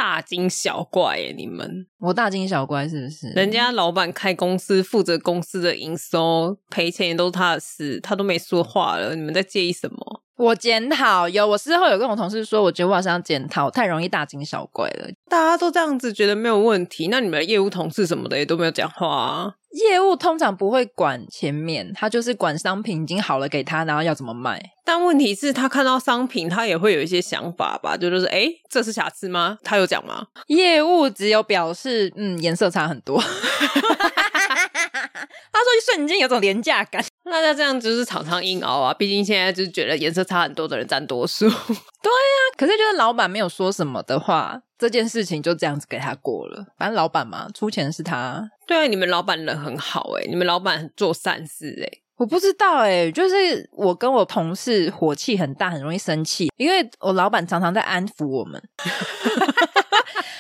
[0.04, 1.34] 大惊小怪耶！
[1.34, 3.30] 你们，我大惊小怪是不是？
[3.30, 9.16] 人家老板开公司，负责公司的营收，赔钱也都是他的事，他都没说话了。
[9.16, 10.20] 你们在介意什么？
[10.36, 15.08] 我检讨，有我事后有跟我同事说，我觉得我好像检讨太容易大惊小怪了。
[15.30, 19.54] 大家都这样子觉得没有问题，那你们的业务同事什么的也都没有讲话啊。
[19.74, 24.70] 业务通常不会管前面，他就是管商品已经好了给他，然后要怎么卖。
[24.84, 27.96] 但问题是，他看到商品，他也会有一些想法吧？
[27.96, 29.58] 就就是，哎，这是瑕疵吗？
[29.64, 30.26] 他有讲吗？
[30.46, 33.20] 业务只有表示，嗯，颜色差很多。
[35.54, 37.02] 他说一瞬间有种廉价感。
[37.26, 41.48] 那他这样就是常常硬熬啊，毕竟现在就是觉得颜色差很多的人占多数。
[41.48, 46.66] 对呀，可是就是老板没有说什么的话，这件事情就这样子给他过了。
[46.76, 48.50] 反正老板嘛，出钱是他。
[48.66, 52.00] 对啊，你们老板人很好哎，你们老板做善事哎。
[52.16, 58.62] 我不知道哎，就是我跟我同事火气很大，很容易生气，因为我老板常常在安抚我们。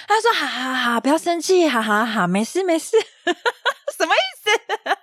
[0.06, 2.96] 他说：“好好好，不要生气，好好好，没事没事。”
[3.96, 4.93] 什么意思？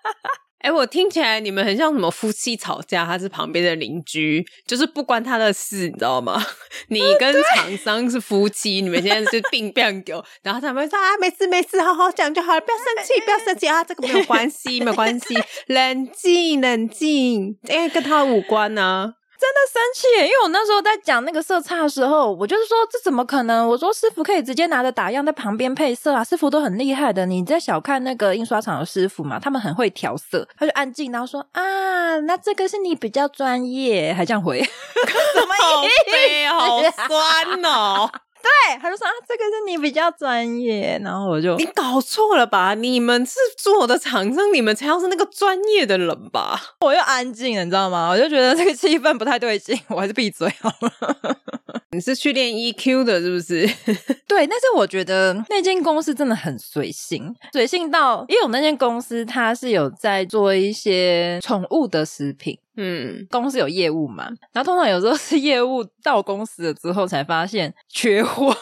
[0.61, 6.43] 哎、我听起来你们很像什么夫妻吵架，他是旁边的邻居，就是不关他的事，你知道吗？
[6.89, 15.35] 你跟厂商是夫妻，你们现在是病变狗，然后他们说啊，没事没事，好好讲就好了，不要生气，不要生气啊，这个没有关系，没有关系，
[15.67, 19.20] 冷静冷静，哎，跟他无关呢、啊。
[19.41, 23.67] 真的生气，因为我那时候在讲那个色差的时候，我就是说这怎么可能？
[23.67, 27.25] 我说师傅可以直接拿着打样在旁边配色啊，师傅都很厉害的。
[27.25, 30.47] 你在小看那个印刷厂的师傅嘛，他们很会调色。
[30.55, 36.53] 他就安静，然后说啊，那这个是你比较专业，还这样回， 什么意思？
[36.53, 38.11] 好酸哦。
[38.41, 42.73] 对，他就说啊，这个是你比较专业，然后我就你搞错了吧？
[42.73, 46.59] 你们是做的厂商，你们才要是那个专业的人吧？
[46.81, 48.09] 我又安静了，你知道吗？
[48.09, 51.37] 我就觉得这个气氛不太对劲，我还是闭嘴好了。
[51.93, 53.67] 你是去练 EQ 的，是不是？
[54.25, 62.57] 对，但是我觉得那间公司真的很随性，随性到因为我那间公司它是有在做一些宠物的食品。
[62.77, 68.45] 嗯，公司有业务嘛，然后通常有时候是业务到公司了之后才发现缺货，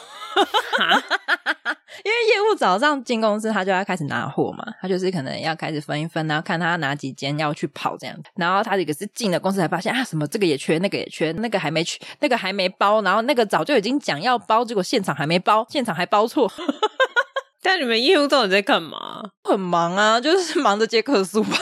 [2.04, 16.52] 因为业务早上进公司，他就要开始拿货嘛，他就是可能要开始分一分，然后看他哪几间要去跑这样，然后他这个是进了公司才发现啊，什么这个也缺，那个也缺，那个还没去，那个还没包，然后那个早就已经讲要包，结果现场还没包，现场还包错。
[17.62, 19.22] 但你们业务到底在干嘛？
[19.44, 21.58] 很忙啊，就是忙着接客诉吧。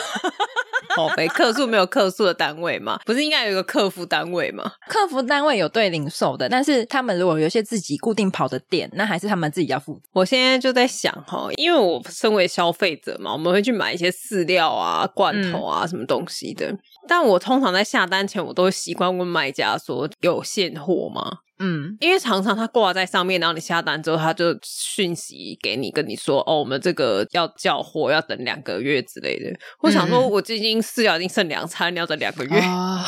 [0.97, 2.99] 宝贝，客诉没有客诉的单位吗？
[3.05, 4.71] 不是应该有一个客服单位吗？
[4.89, 10.01] 客服单位有对零售的，但是他们如果有些自己固定跑的店，那还是他们自己要负责。
[10.11, 16.75] 我现在就在想哈，因为我身为消费者嘛，我们会去买一些饲料啊、罐头啊、嗯、什么东西的，
[17.07, 21.39] 但我通常在下单前，我都会习惯问卖家说有现货吗？
[21.59, 29.51] 嗯，因为常常他挂在上面，然后你下单之后，他就讯息给你，跟你说哦，我们这个要叫货，要等两个月之类的。
[29.81, 32.59] 我想说，我最近饲料已经剩两餐，你要等两个月。
[32.59, 33.05] 啊、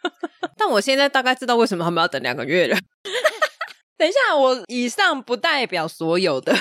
[0.56, 2.78] 但我现在大概知道为什么他们要等两个月了。
[3.98, 6.56] 等一下，我以上不代表所有的。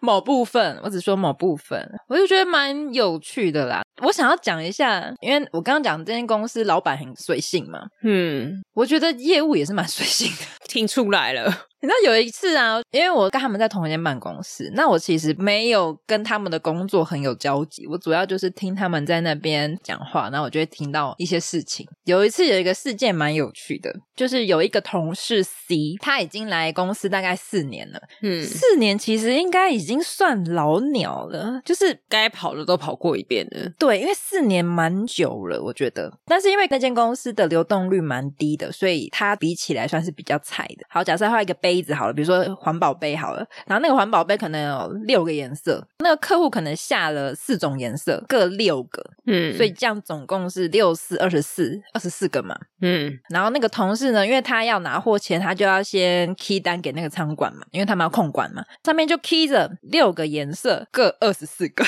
[0.00, 3.82] 某部分，我只说某部分，我就觉得蛮有趣的啦。
[4.02, 11.52] 我想要讲一下，因为我刚刚讲这间公司老板很随性嘛，嗯，我觉得业务也是蛮随性的，听出来了。
[11.80, 21.86] 你知道有一次啊，因为我跟他们在同一间办公室，那我其实没有跟他们的工作很有交集，我主要就是听他们在那边讲话，然后我就会听到一些事情。
[22.04, 33.70] 有一次有一个事件蛮有趣的，就是有一个同事 C，他已经来公司大概四年了，嗯，四年其实应该已经算老鸟了，就是该跑的都跑过一遍了。
[33.78, 36.12] 对，因为四年蛮久了，我觉得。
[36.26, 40.84] 但是因为那间公司的流动率蛮低的，所以他比起来算是比较菜的。
[40.88, 61.84] 好，假设画一个杯子好了，比如说环保杯好了，然后那个环保杯可能有六个颜色，那个客户可能下了四种颜色，各六个，嗯，所以这样总共是六四二十四，二十四个嘛，嗯，然后那个同事呢，因为他要拿货前，他就要先 key 单给那个仓管嘛，因为他们要控管嘛，上面就 key 着六个颜色，各二十四个，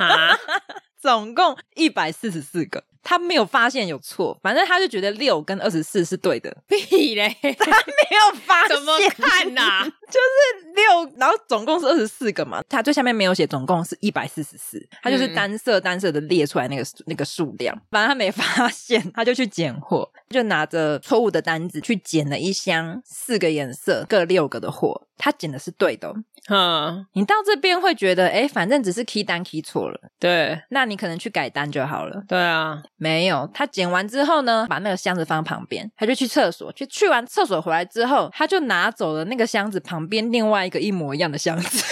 [0.00, 0.36] 哈？
[1.00, 2.82] 总共一百四十四个。
[3.04, 6.50] 他没有发现有错，反正他就觉得六跟二十四是对的。
[6.66, 7.28] 屁嘞！
[7.42, 9.84] 他没有发现，怎么看呐、啊？
[10.10, 12.62] 就是六，然后总共是二十四个嘛。
[12.68, 17.78] 他最下面没有写总共是一百四十四，他就是单色单色的列出来那个那个数量。
[17.90, 25.06] 反正他没发现，他就去捡货，就拿着错误的单子去捡了一箱四个颜色各六个的货。
[25.16, 26.12] 他捡的是对的。
[26.50, 29.98] 嗯，你到这边会觉得，哎，反正只是 key 单 key 错了。
[30.18, 32.22] 对，那你可能去改单就好了。
[32.28, 32.82] 对啊。
[32.96, 36.72] 没有，他捡完之后呢，把那个箱子放旁边，他就去厕所。
[36.72, 41.84] 去去完厕所回来之后，他就拿走了那个箱子旁边另外一个一模一样的箱子。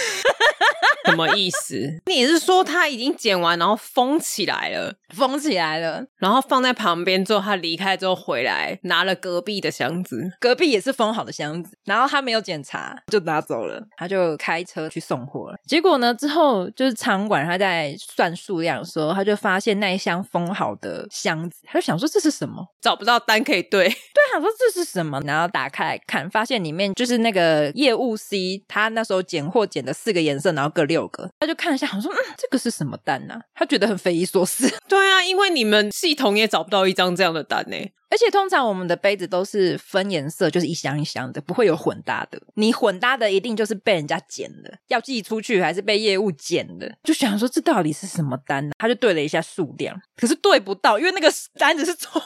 [1.05, 1.75] 什么意思？
[2.07, 15.57] 你是说他已经剪完，然后封起来了，封起来了，然后放在旁边之后，他离开之后回来拿了隔壁的箱子，隔壁也是封好的箱子，然后他没有检查就拿走了，他就开车去送货了。
[15.67, 22.65] 结果呢，之后就是仓管他在算数量的时候，他就发现那一箱封好的箱子，他就想说这是什么？
[22.81, 23.95] 找不到单可以对，对，
[24.31, 25.19] 想说这是什么？
[25.25, 31.07] 然后打开来看，发现里面就是那个业务 C，他那时候捡货捡的四个颜色，然后各六。
[31.09, 33.39] 个，他就看了一下，好像说，嗯，这个是什么蛋呢？
[33.53, 34.69] 他觉得很匪夷所思。
[34.87, 37.77] 对啊，因为你们系统也找不到一张这样的蛋呢。
[38.13, 42.39] 而且通常我们的杯子都是分颜色，就是一箱一箱的，不会有混搭的。
[42.53, 46.95] 你混搭的一定就是被人家捡的，要寄出去还是被业务捡的？
[47.03, 48.73] 就想说这到底是什么单呢？
[48.77, 52.21] 他就对了一下数量，可是对不到，因为那个单子是错，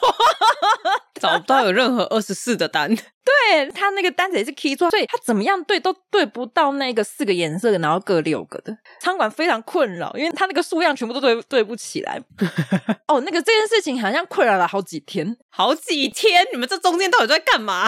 [1.18, 2.94] 找不到有任何二十四的单。
[2.94, 8.74] 对，他那个单子也是 key 错，所以他怎么样对都对不到那个四个颜色的，然后各六个的。
[9.00, 12.18] 餐馆非常困扰，因为他那个数量全部都对对不起来。
[13.06, 17.86] 哦，那个这件事情好像困扰了好几天，好几天，你们这中间到底在干嘛？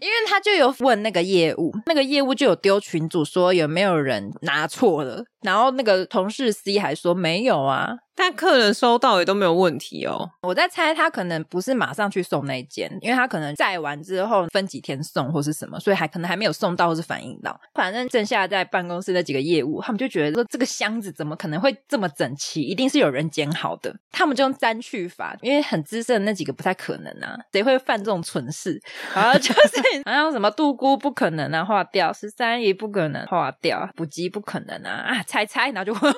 [0.00, 7.96] 因为他就有问那个业务，那个业务就有丢群主说有没有人拿错了，然后那个同事 C 还说没有啊。
[8.22, 10.30] 但客人收到也都没有问题哦。
[10.42, 17.58] 我在猜他可能不是马上去送那间，因为他可能载完之后分几天送或是什么，所以还可能还没有送到或是反映到。
[17.72, 23.94] 反正剩下在办公室那几个业务，他们就觉得说这个箱子怎么可能会这么整齐，一定是有人捡好的。
[24.12, 28.78] 他们就用删去法，因为很资深的那几个不太可能啊，谁会犯这种蠢事？
[29.14, 36.12] 然后就是好 像什么杜姑不可能啊，划掉十三姨不可能划掉，补给不可能啊啊，猜猜，然后就 画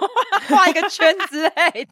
[0.48, 1.91] 画一个圈之类的。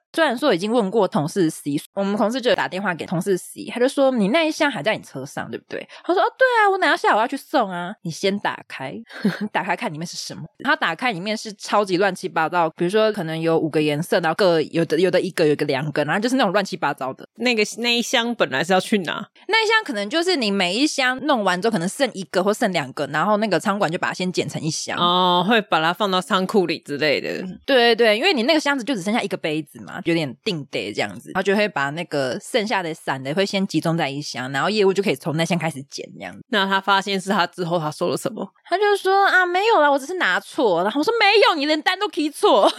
[0.13, 5.87] 虽然说已经问过同事 C，我们同事就有打电话给同事 C，他就说，你那一箱还在你车上，对不对？
[6.03, 7.93] 他说哦，对啊，我等下下午要去送啊。
[8.03, 8.91] 你先打开，
[9.39, 10.43] 你打开看里面是什么。
[10.63, 17.25] 他打开里面是超级乱七八糟，比如说可能有五个颜色，然后各有的有的一个，有个两个，然后就是那种乱七八糟的。
[17.35, 19.25] 那个那一箱本来是要去哪？
[19.47, 27.29] 那一箱可能就是你每一箱弄完之后，可能剩一个或剩两个，然后那个仓管就把它先剪成一箱哦，会把它放到仓库里之类的。
[27.65, 30.00] 对对对，因为你那个箱子就只剩下一个杯子嘛。
[30.05, 36.43] 有点定得这样子，他就会把那个剩下的散的会先集中在一箱，然后业务就可以从那箱开始捡这样子。
[36.49, 38.47] 那他发现是他之后，他说了什么？
[38.65, 40.83] 他就说啊，没有啦，我只是拿错。
[40.83, 42.71] 然后我说没有，你连单都 key 错，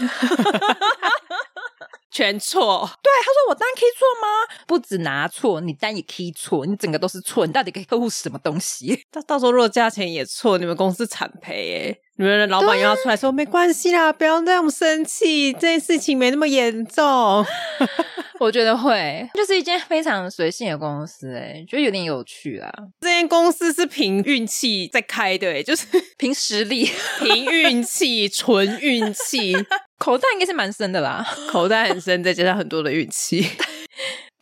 [2.11, 2.89] 全错。
[3.03, 4.29] 对，他说我单 key 错吗？
[4.67, 7.47] 不止拿错，你单也 key 错，你整个都是错。
[7.47, 9.05] 你到底给客户什么东西？
[9.11, 11.99] 到到时候如果价钱也错，你们公司惨赔耶。
[12.17, 17.45] 你们的老板又要出来说、啊、没关系啦，不要那么生气，这件事情没那么严重。
[18.39, 22.71] 我觉得会，就是一间非常随性的公司，哎，觉得有点有趣啊。
[23.01, 25.87] 这间公司是凭运气在开的，哎，就是
[26.19, 26.91] 凭实力，
[27.21, 29.55] 凭运气，纯运气，
[29.99, 33.47] 口袋应该是蛮深的啦，口袋很深，再加上很多的运气。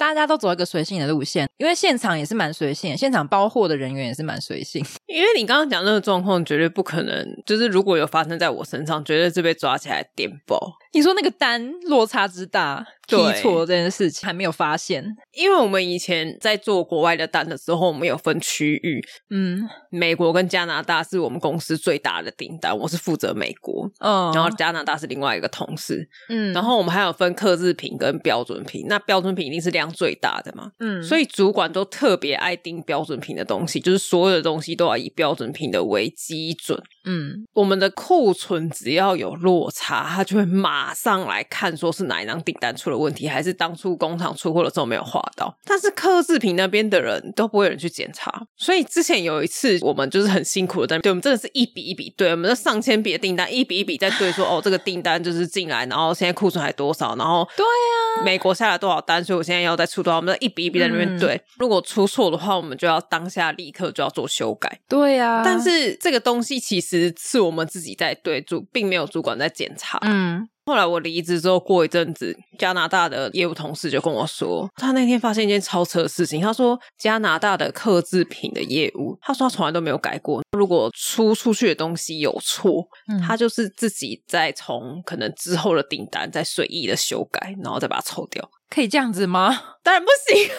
[0.01, 4.83] 大家都走一个随性的路线，因为现场也是蛮随性，现场包货的人员也是蛮随性。
[5.07, 10.73] 因为你刚刚讲那个状况，绝对不可能，就是如果有发生在我身上，绝对是被抓起来电爆。
[10.93, 40.80] 你说那个单落差之大，提错这件事情还没有发现，因为我们以前在做国外的单的时候，我们有分区域，嗯，美国跟加拿大是我们公司最大的订单，我是负责美国，嗯，然后加拿大是另外一个同事，嗯，然后我们还有分客制品跟标准品，那标准品一定是量最大的嘛，嗯，所以主管都特别爱订标准品的东西，就是所有的东西都要以标准品的为基准，嗯，我们的库存只要有落差，他就会马。
[40.81, 45.55] 马上来看，说是哪一张订单出了问题，还是当初工厂出货的时候没有画到？
[45.67, 61.35] 但是客制品那边的人都不会有人去检查，所以之前有一次，我们就是很辛苦的在对，我们真的是一笔一笔对，我们的上千笔的订单一笔一笔在对说， 哦，这个订单就是进来，然后现在库存还多少，然后对啊，美国下来多少单，所以我现在要再出多少，我们一笔一笔在那边对。
[61.35, 64.81] 嗯、如果出错的话，我们就要当下立刻就要做修改。
[64.89, 69.99] 对呀，但是这个东西其实是我们自己在对，主并没有主管在检查。
[70.01, 70.49] 嗯。
[70.71, 76.41] 后来我离职之后，过一阵子，加拿大的业务同事就跟我说，他那天发现一件超扯的事情。
[76.41, 80.41] 他说，加拿大的刻制品的业务，他说他从来都没有改过。
[80.57, 88.49] 如果出出去的东西有错，嗯、他就是自己再从可能之后的订单再随意的修改，然后再把它抽掉。
[88.71, 89.63] 可以这样子吗？
[89.83, 90.49] 当然不行。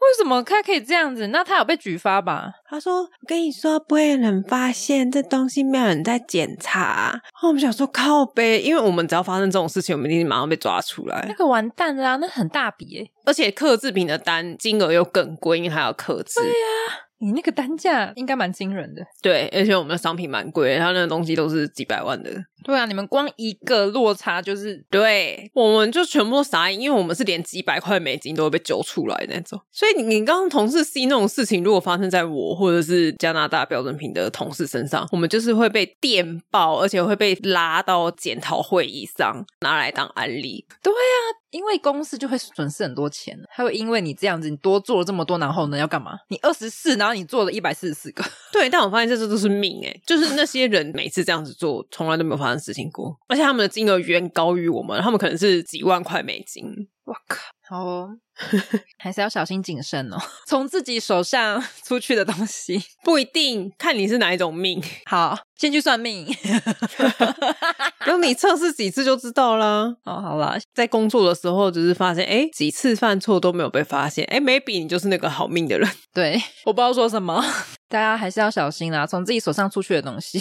[0.00, 1.26] 为什么他可以这样子？
[1.28, 2.50] 那他有被举发吧？
[2.68, 11.26] 他说：“我跟你说，不会有人发现这东西，没有人在检查。”然后我们想说靠呗，因为我们只要发生这种事情，我们一定马上被抓出来。
[11.28, 12.16] 那个完蛋了啊！
[12.16, 16.40] 那很大笔诶，而且刻制品的单金额又更贵，因为还要刻制。
[16.40, 16.54] 对呀、
[16.88, 17.09] 啊。
[17.22, 22.30] 你那个单价应该蛮惊人的，对，而且我们的商品蛮贵，它那个东西都是几百万的。
[22.64, 29.60] 对啊，你们光一个落差就是，对，我们就全部都傻眼，因为我们是连几百块美金都会被揪出来那种。
[29.70, 40.66] 所以你刚刚同事 C 那种事情，如果发生在我或者是加拿大标准品的同事身上，我们就是会被电爆，而且会被拉到检讨会议上拿来当案例。
[40.82, 41.39] 对啊。
[41.50, 46.12] 因为公司就会损失很多钱，还会因为你这样子，你多做了这么多，然后呢要干嘛？
[46.28, 48.70] 你二十四，然后你做了一百四十四个， 对。
[48.70, 56.64] 但我发现这次都是命诶，就是那些人每次这样子做，从来都没有发生事情过，而且他们的金额远高于我们，他们可能是几万块美金。
[57.10, 58.10] 我靠，好哦，
[58.98, 60.16] 还是要小心谨慎哦。
[60.46, 64.80] 从自己手上出去的东西不一定，看你是哪一种命。
[65.10, 66.32] 好，先去算命，
[68.04, 69.92] 然后你测试几次就知道啦。
[70.04, 75.90] 哦，好啦，在工作的时候只是发现，哎，几次犯错都没有被发现，哎，maybe 你就是那个好命的人。
[76.14, 77.44] 对，我不知道说什么，
[77.90, 79.04] 大家还是要小心啦。
[79.04, 80.40] 从自己手上出去的东西。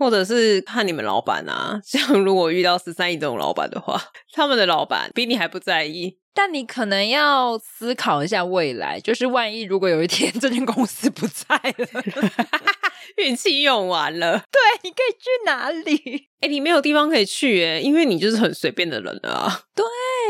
[0.00, 12.02] 或者是看你们老板啊， 像如果遇到十三亿这种老板的话，他们的老板比你还不在意，但你可能要思考一下未来，就是万一如果有一天 这间公司不在了，
[13.18, 16.28] 运气用完了， 对，你可以去哪里？
[16.40, 19.60] 哎，你没有地方可以去哎，因为你就是很随便的人了啊。
[19.74, 19.84] 对，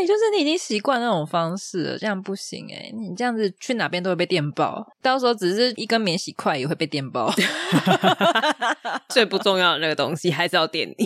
[0.06, 7.32] 就是你已经习惯那种方式了，这样不行哎，你这样子去哪边都会被电爆，到时候只是一根免洗筷也会被电爆。
[9.08, 11.04] 最不重要的那个东西还是要电你，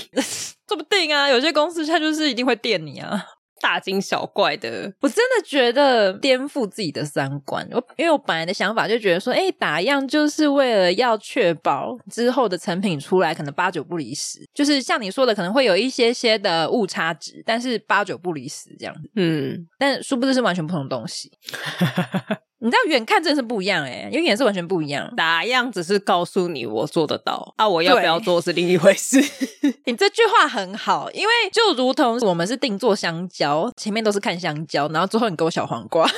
[0.69, 3.27] 说不定啊，有些公司它就是一定会电你啊。
[3.61, 7.67] 大惊小怪的，我真的觉得颠覆自己的三观。
[7.73, 19.11] 我因为我本来的想法就觉得说，哎，打样就是为了要确保之后的成品出来可能八九不离十，就是像你说的，可能会有一些些的误差值，但是八九不离十这样子。
[19.17, 21.33] 嗯，但殊不知是完全不同的东西。
[22.65, 25.15] 你知道远看真的是不一样哎，因为颜色完全不一样。
[25.15, 29.23] 打样只是告诉你我做得到啊，我要不要做是另一回事。
[29.85, 36.09] 你这句话很好，因为就如同我们是定做香蕉，前面都是看香蕉，然后最后你给我小黄瓜。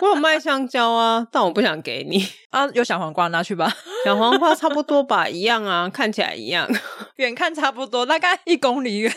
[0.00, 2.66] 我有卖香蕉啊，但我不想给你啊。
[2.74, 3.72] 有小黄瓜拿去吧，
[4.04, 6.68] 小黄瓜差不多吧，一样啊，看起来一样，
[7.16, 9.12] 远看差不多，大概一公里远，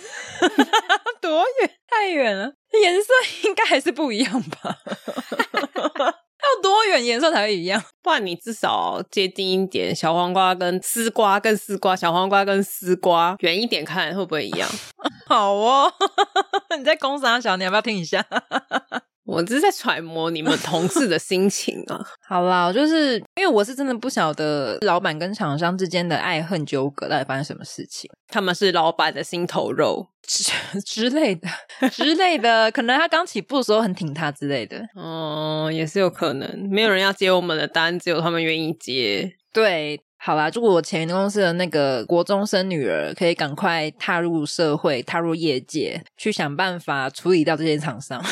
[1.21, 1.71] 多远？
[1.87, 3.09] 太远了，颜色
[3.43, 4.77] 应该还是不一样吧？
[6.41, 7.81] 要多远颜色才会一样？
[8.01, 14.67] 不然你至少接近一点，小黄瓜跟丝瓜跟丝瓜，小黄瓜跟丝瓜远一点看会不会一样？
[15.27, 15.93] 好哦，
[16.77, 18.25] 你在公司啊，小，你要不要听一下？
[19.31, 21.99] 我只是在揣摩你们同事的心情啊。
[22.27, 28.09] 好啦，就是因为我是真的不晓得老板跟厂商之间的爱恨纠葛到底发生什么事情。
[28.27, 30.51] 他们是老板的心头肉之
[30.85, 31.47] 之类的
[31.89, 34.77] 之类的，可能他刚起步的时候很挺他之类的。
[34.95, 36.67] 哦、嗯，也是有可能。
[36.69, 39.33] 没有人要接我们的单，只有他们愿意接。
[39.53, 48.23] 对，好啦，祝我前公司的那个国中生女儿可以赶快踏入社会，踏入业界，去想办法处理掉这些厂商。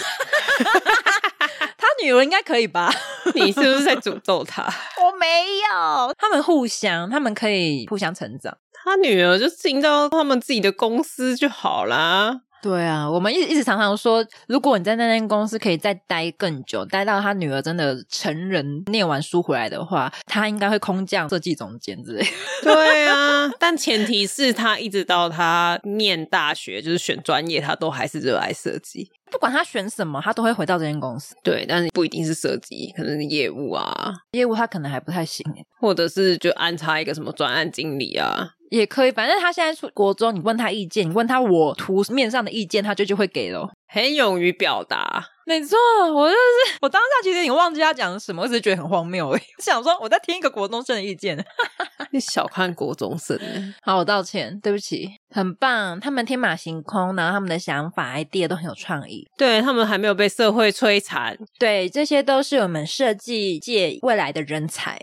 [1.77, 2.91] 他女儿应该可以吧？
[3.35, 4.63] 你是不是在诅咒他？
[5.01, 5.25] 我没
[5.71, 8.55] 有，他们互相，他们可以互相成长。
[8.83, 12.41] 他女儿就进到他们自己的公司就好啦。
[12.61, 22.25] 对啊，我们一一直常常说，如果你在那间公司可以再待更久，待到他女儿真的成人，念完书回来的话，他应该会空降设计总监之类。
[22.61, 29.09] 对啊，但前提是他一直到他念大学，就是选专业，他都还是热爱设计。
[29.31, 31.35] 不管他选什么，他都会回到这间公司。
[31.43, 35.45] 对，但是不一定是设计，可能是业务啊，业务他可能还不太行，
[35.79, 38.55] 或者是就安插一个什么专案经理啊。
[38.69, 43.69] 也可以，反正他现在出国中，你问他意见，你问他我图面上的意见，他就就会给了。
[43.91, 45.75] 很勇于表达，没错，
[46.13, 49.41] 我就是我当下其实已经忘记他讲什么，我只是觉得很荒谬而已。
[49.63, 51.43] 想说我在听一个国中生的意见，
[52.11, 53.35] 你小看国中生。
[53.81, 64.99] 好，我道歉，对不起，很棒，他们天马行空，然后他们的想法 idea 都很有创意，对，他们还没有被社会摧残，对，这些都是我们设计界未来的人才。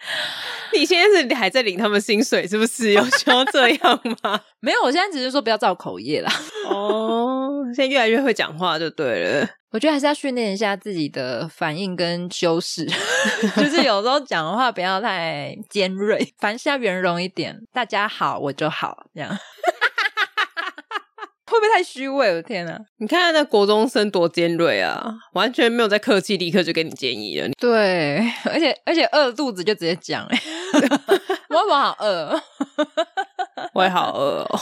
[0.74, 2.92] 你现在是还在领他们薪水，是不是？
[2.92, 4.40] 有需要这样吗？
[4.60, 6.32] 没有，我现在只是说不要造口业啦。
[6.70, 9.48] 哦，现在越来越会讲话就对了。
[9.70, 12.86] 我觉得还是要训练一下自己的反应跟修饰，
[13.54, 17.54] 就是有时候讲的话不要太尖锐，凡事要圆融一点。
[17.70, 19.36] 大家好，我就好，这样。
[21.48, 22.28] 会不会太虚伪？
[22.28, 22.78] 我的天哪！
[22.98, 27.48] 你看那国中生多尖锐啊，完全没有在客气，立刻就给你建议了。
[27.58, 30.38] 对，而且而且饿肚子就直接讲，哎，
[31.48, 32.40] 我我好饿，
[33.74, 34.60] 我也好饿哦。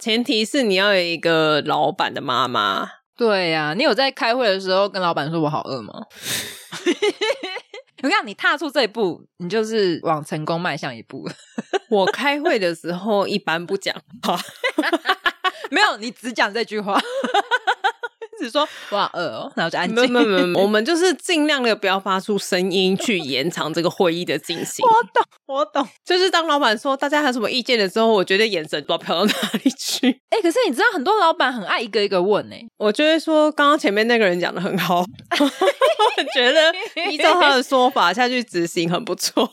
[0.00, 2.88] 前提是你要有一个老板的妈妈。
[3.16, 5.92] 对呀、啊，你有在开会的时候跟老板说我好饿吗？
[8.00, 11.28] 我讲你踏出这一步，你就是往成功迈向一步。
[11.90, 13.92] 我开会的时候一般不讲
[14.22, 14.38] 话。
[15.72, 17.00] 没有，你只讲这句话，
[18.38, 19.96] 只说我好饿哦，然后就安静。
[20.12, 24.86] 没有没有我们就是尽量的不要发出声音，去延长这个会议的进行。
[24.86, 25.86] 我懂，我懂。
[26.04, 29.32] 就是当老板说大家还有什么意见的时候，我觉得眼神不知道飘到哪
[29.64, 30.08] 里去。
[30.30, 32.68] 哎、欸，可是你知道很多老板很爱一个一个问哎、欸。
[32.76, 36.72] 我觉得说刚刚前面那个人讲的很好，我觉得
[37.10, 39.50] 依照他的说法下去执行很不错。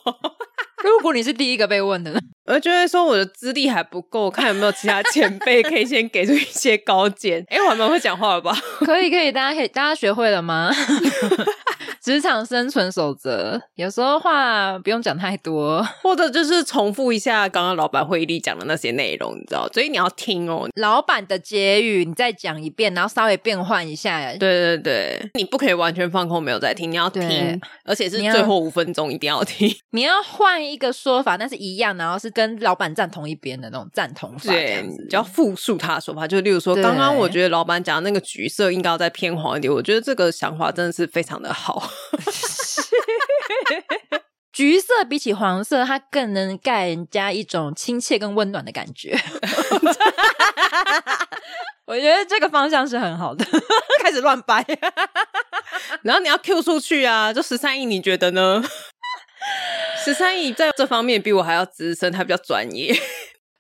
[0.86, 2.19] 如果你是第一个被问的呢？
[2.45, 7.43] 我就会说我的资历还不够，看有没有其他前辈可以先给出一些高见。
[7.49, 8.55] 哎、欸，我还蛮会讲话的吧？
[8.81, 10.71] 可以，可以，大家可以，大家学会了吗？
[12.05, 19.67] 职场生存守则，有时候话不用讲太多， 或者就是重复一下刚刚老板会议里讲的那些内容，你知道？
[19.73, 24.31] 所以你要听哦，老板的结语你再讲一遍，然后稍微变换一下。
[24.33, 29.67] 对对对，你不可以完全放空没有在听，你要听，而且是最后五分钟一定要听。
[29.89, 34.51] 你要换一个说法，但是一样，然后是跟老板站同一边的那种赞同法。
[34.51, 41.81] 对，就要复述他的说法，就例如说，刚刚我觉得老板讲的那个橘色应该要再偏黄一点，我觉得这个想法真的是非常的好。
[44.51, 49.19] 橘色比起黄色，它更能盖人家一种亲切跟温暖的感觉。
[51.85, 53.45] 我觉得这个方向是很好的。
[54.01, 54.65] 开始乱掰，
[56.03, 57.33] 然后你要 Q 出去啊！
[57.33, 58.63] 就十三亿，你觉得呢？
[60.03, 62.95] 十三亿在这方面比我还要资深，他比较专业。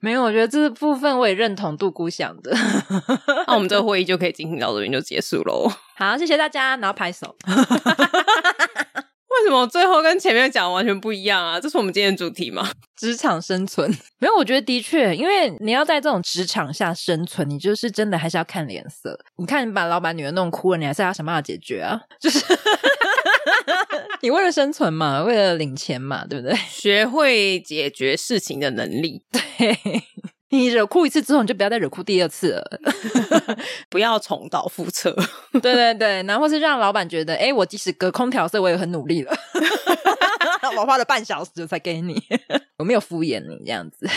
[0.05, 2.55] 没有，我觉得这部分我也认同杜姑想的。
[3.47, 5.67] 那我们这个会议就可以进行到这边就结束喽。
[5.97, 7.35] 好，谢谢大家，然后拍手。
[7.47, 7.55] 为
[9.47, 11.59] 什么最后跟前面讲的完全不一样啊？
[11.59, 12.69] 这是我们今天的主题吗？
[12.95, 13.89] 职场生存。
[14.19, 19.19] 没有，我觉得的确，因为你要在这种职场下生存，你就是真的还是要看脸色。
[19.37, 21.99] 你看，你把老板女儿弄哭了，你还是要想办法解决啊。
[22.19, 22.39] 就是
[24.25, 26.57] 你为了生存嘛，为了领钱嘛，对不对？
[26.67, 29.77] 学会解决事情的能力，对。
[30.49, 32.79] 你惹哭一次之后，你就不要再惹哭第二次了，
[33.87, 35.15] 不要重蹈覆辙。
[35.61, 39.31] 对对对，然后是让老板觉得，哎，我即使隔空调色，我也很努力了。
[40.75, 42.19] 我花了半小时才给你，
[42.79, 44.09] 我没有敷衍你这样子。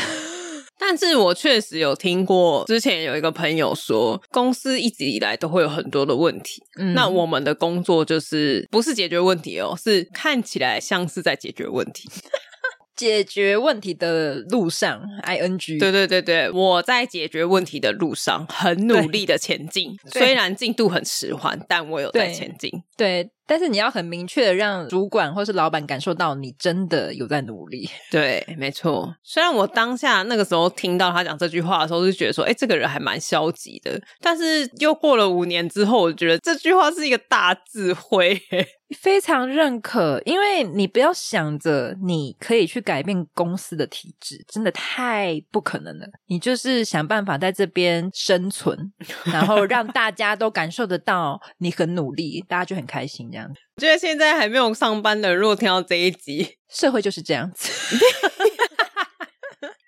[0.78, 6.62] 但是我确实有听过，之前有一个朋友说，公司一直以来都会有很多的问题。
[6.78, 12.08] 嗯，那我们的工作就是不是解决问题哦，是看起来像是在解决问题。
[12.96, 15.78] 解决问题的路上，ing。
[15.78, 22.70] 对对对对，我在解决问题的路上很努力的前进，虽然进度很迟缓，但我有在前进。
[22.96, 23.30] 对。
[23.48, 27.88] 对但是你要很明确的让主管或是老板感受到你真的有在努力。
[28.10, 29.12] 对，没错。
[29.22, 34.00] 虽然我当下那个时候听到他讲这句话的时候，就觉得说，哎，这个人还蛮消极的。
[34.20, 38.40] 但是又过了五年之后，我觉得这句话是一个大智慧，
[39.00, 40.22] 非常认可。
[40.24, 46.06] 因为你不要想着你可以去改变公司的体制，真的太不可能了。
[46.26, 48.92] 你就是想办法在这边生存，
[49.24, 53.28] 然后让大家都感受得到你很努力，大家就很开心。
[53.46, 57.70] 我觉得现在还没有上班的，如果听到这一集，社会就是这样子，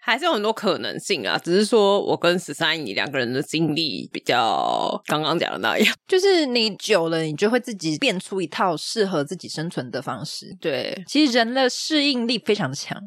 [0.02, 1.38] 还是有很多可能性啊。
[1.38, 10.56] 只是说我跟十三姨两个人的经历比较刚刚讲的那样， 就是你久了，你就会自己变出一套适合自己生存的方式。
[10.60, 13.00] 对，其实人的适应力非常的强，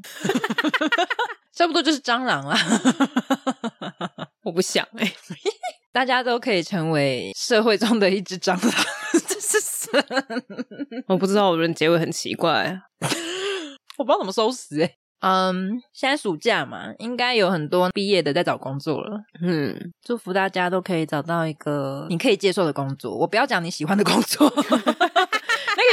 [1.55, 2.57] 差不多就是蟑螂了。
[4.43, 5.13] 我不想哎、欸，
[5.91, 8.85] 大家都可以成为社会中的一只蟑螂。
[11.07, 12.79] 我不知道，我觉得结尾很奇怪，
[13.97, 14.91] 我不知道怎么收拾哎。
[15.25, 19.21] 嗯，现在暑假嘛，应该有很多毕业的在找工作了。
[19.41, 19.73] 嗯，
[20.03, 23.17] 祝福大家都可以找到一个你可以接受的工作。
[23.17, 24.51] 我不要讲你喜欢的工作。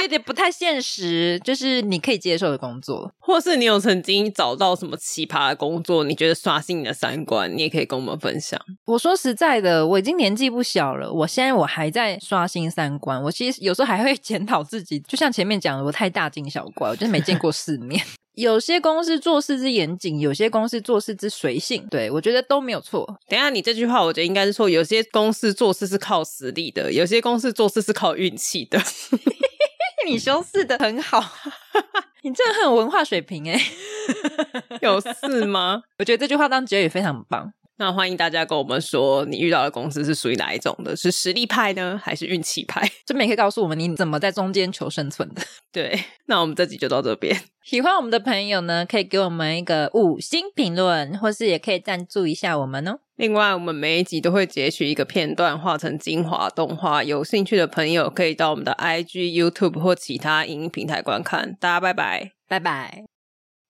[0.01, 8.59] 那个有点不太现实，就是你可以接受的工作，或是你有曾经找到什么奇葩的工作，你觉得刷新你的三观，你也可以跟我们分享。
[8.87, 13.23] 我说实在的，我已经年纪不小了，我现在我还在刷新三观。
[13.23, 18.03] 我其实有时候还会检讨自己，就像前面讲的，我太大惊小怪，我就是没见过世面。
[18.35, 23.05] 有些公司做事之严谨，有些公司做事之随性，对，我觉得都没有错。
[23.29, 28.81] 等一下，你这句话，我觉得应该是说，有些公司做事是靠实力的，有些公司做事是靠运气的。
[30.07, 31.23] 你修饰的很好，
[32.23, 33.61] 你真的很有文化水平哎，
[34.83, 35.83] 有事吗？
[35.99, 37.53] 我觉得这句话当结语非常棒。
[37.81, 40.95] 那欢迎大家跟我们说，你遇到的公司是属于哪一种的？
[40.95, 42.87] 是实力派呢，还是运气派？
[43.07, 45.41] 这边也可以告诉我们你怎么在中间求生存的。
[45.73, 47.35] 对，那我们这集就到这边。
[47.63, 52.99] 喜欢我们的朋友呢，可以给我们一个五星评论，或是也可以赞助一下我们哦。
[53.17, 57.03] 另外，我们每一集都会截取一个片段，画成精华动画。
[57.03, 61.57] 有兴趣的朋友可以到我们的 IG、YouTube 或其他影音平台观看。
[61.59, 63.10] 大家拜拜，拜拜。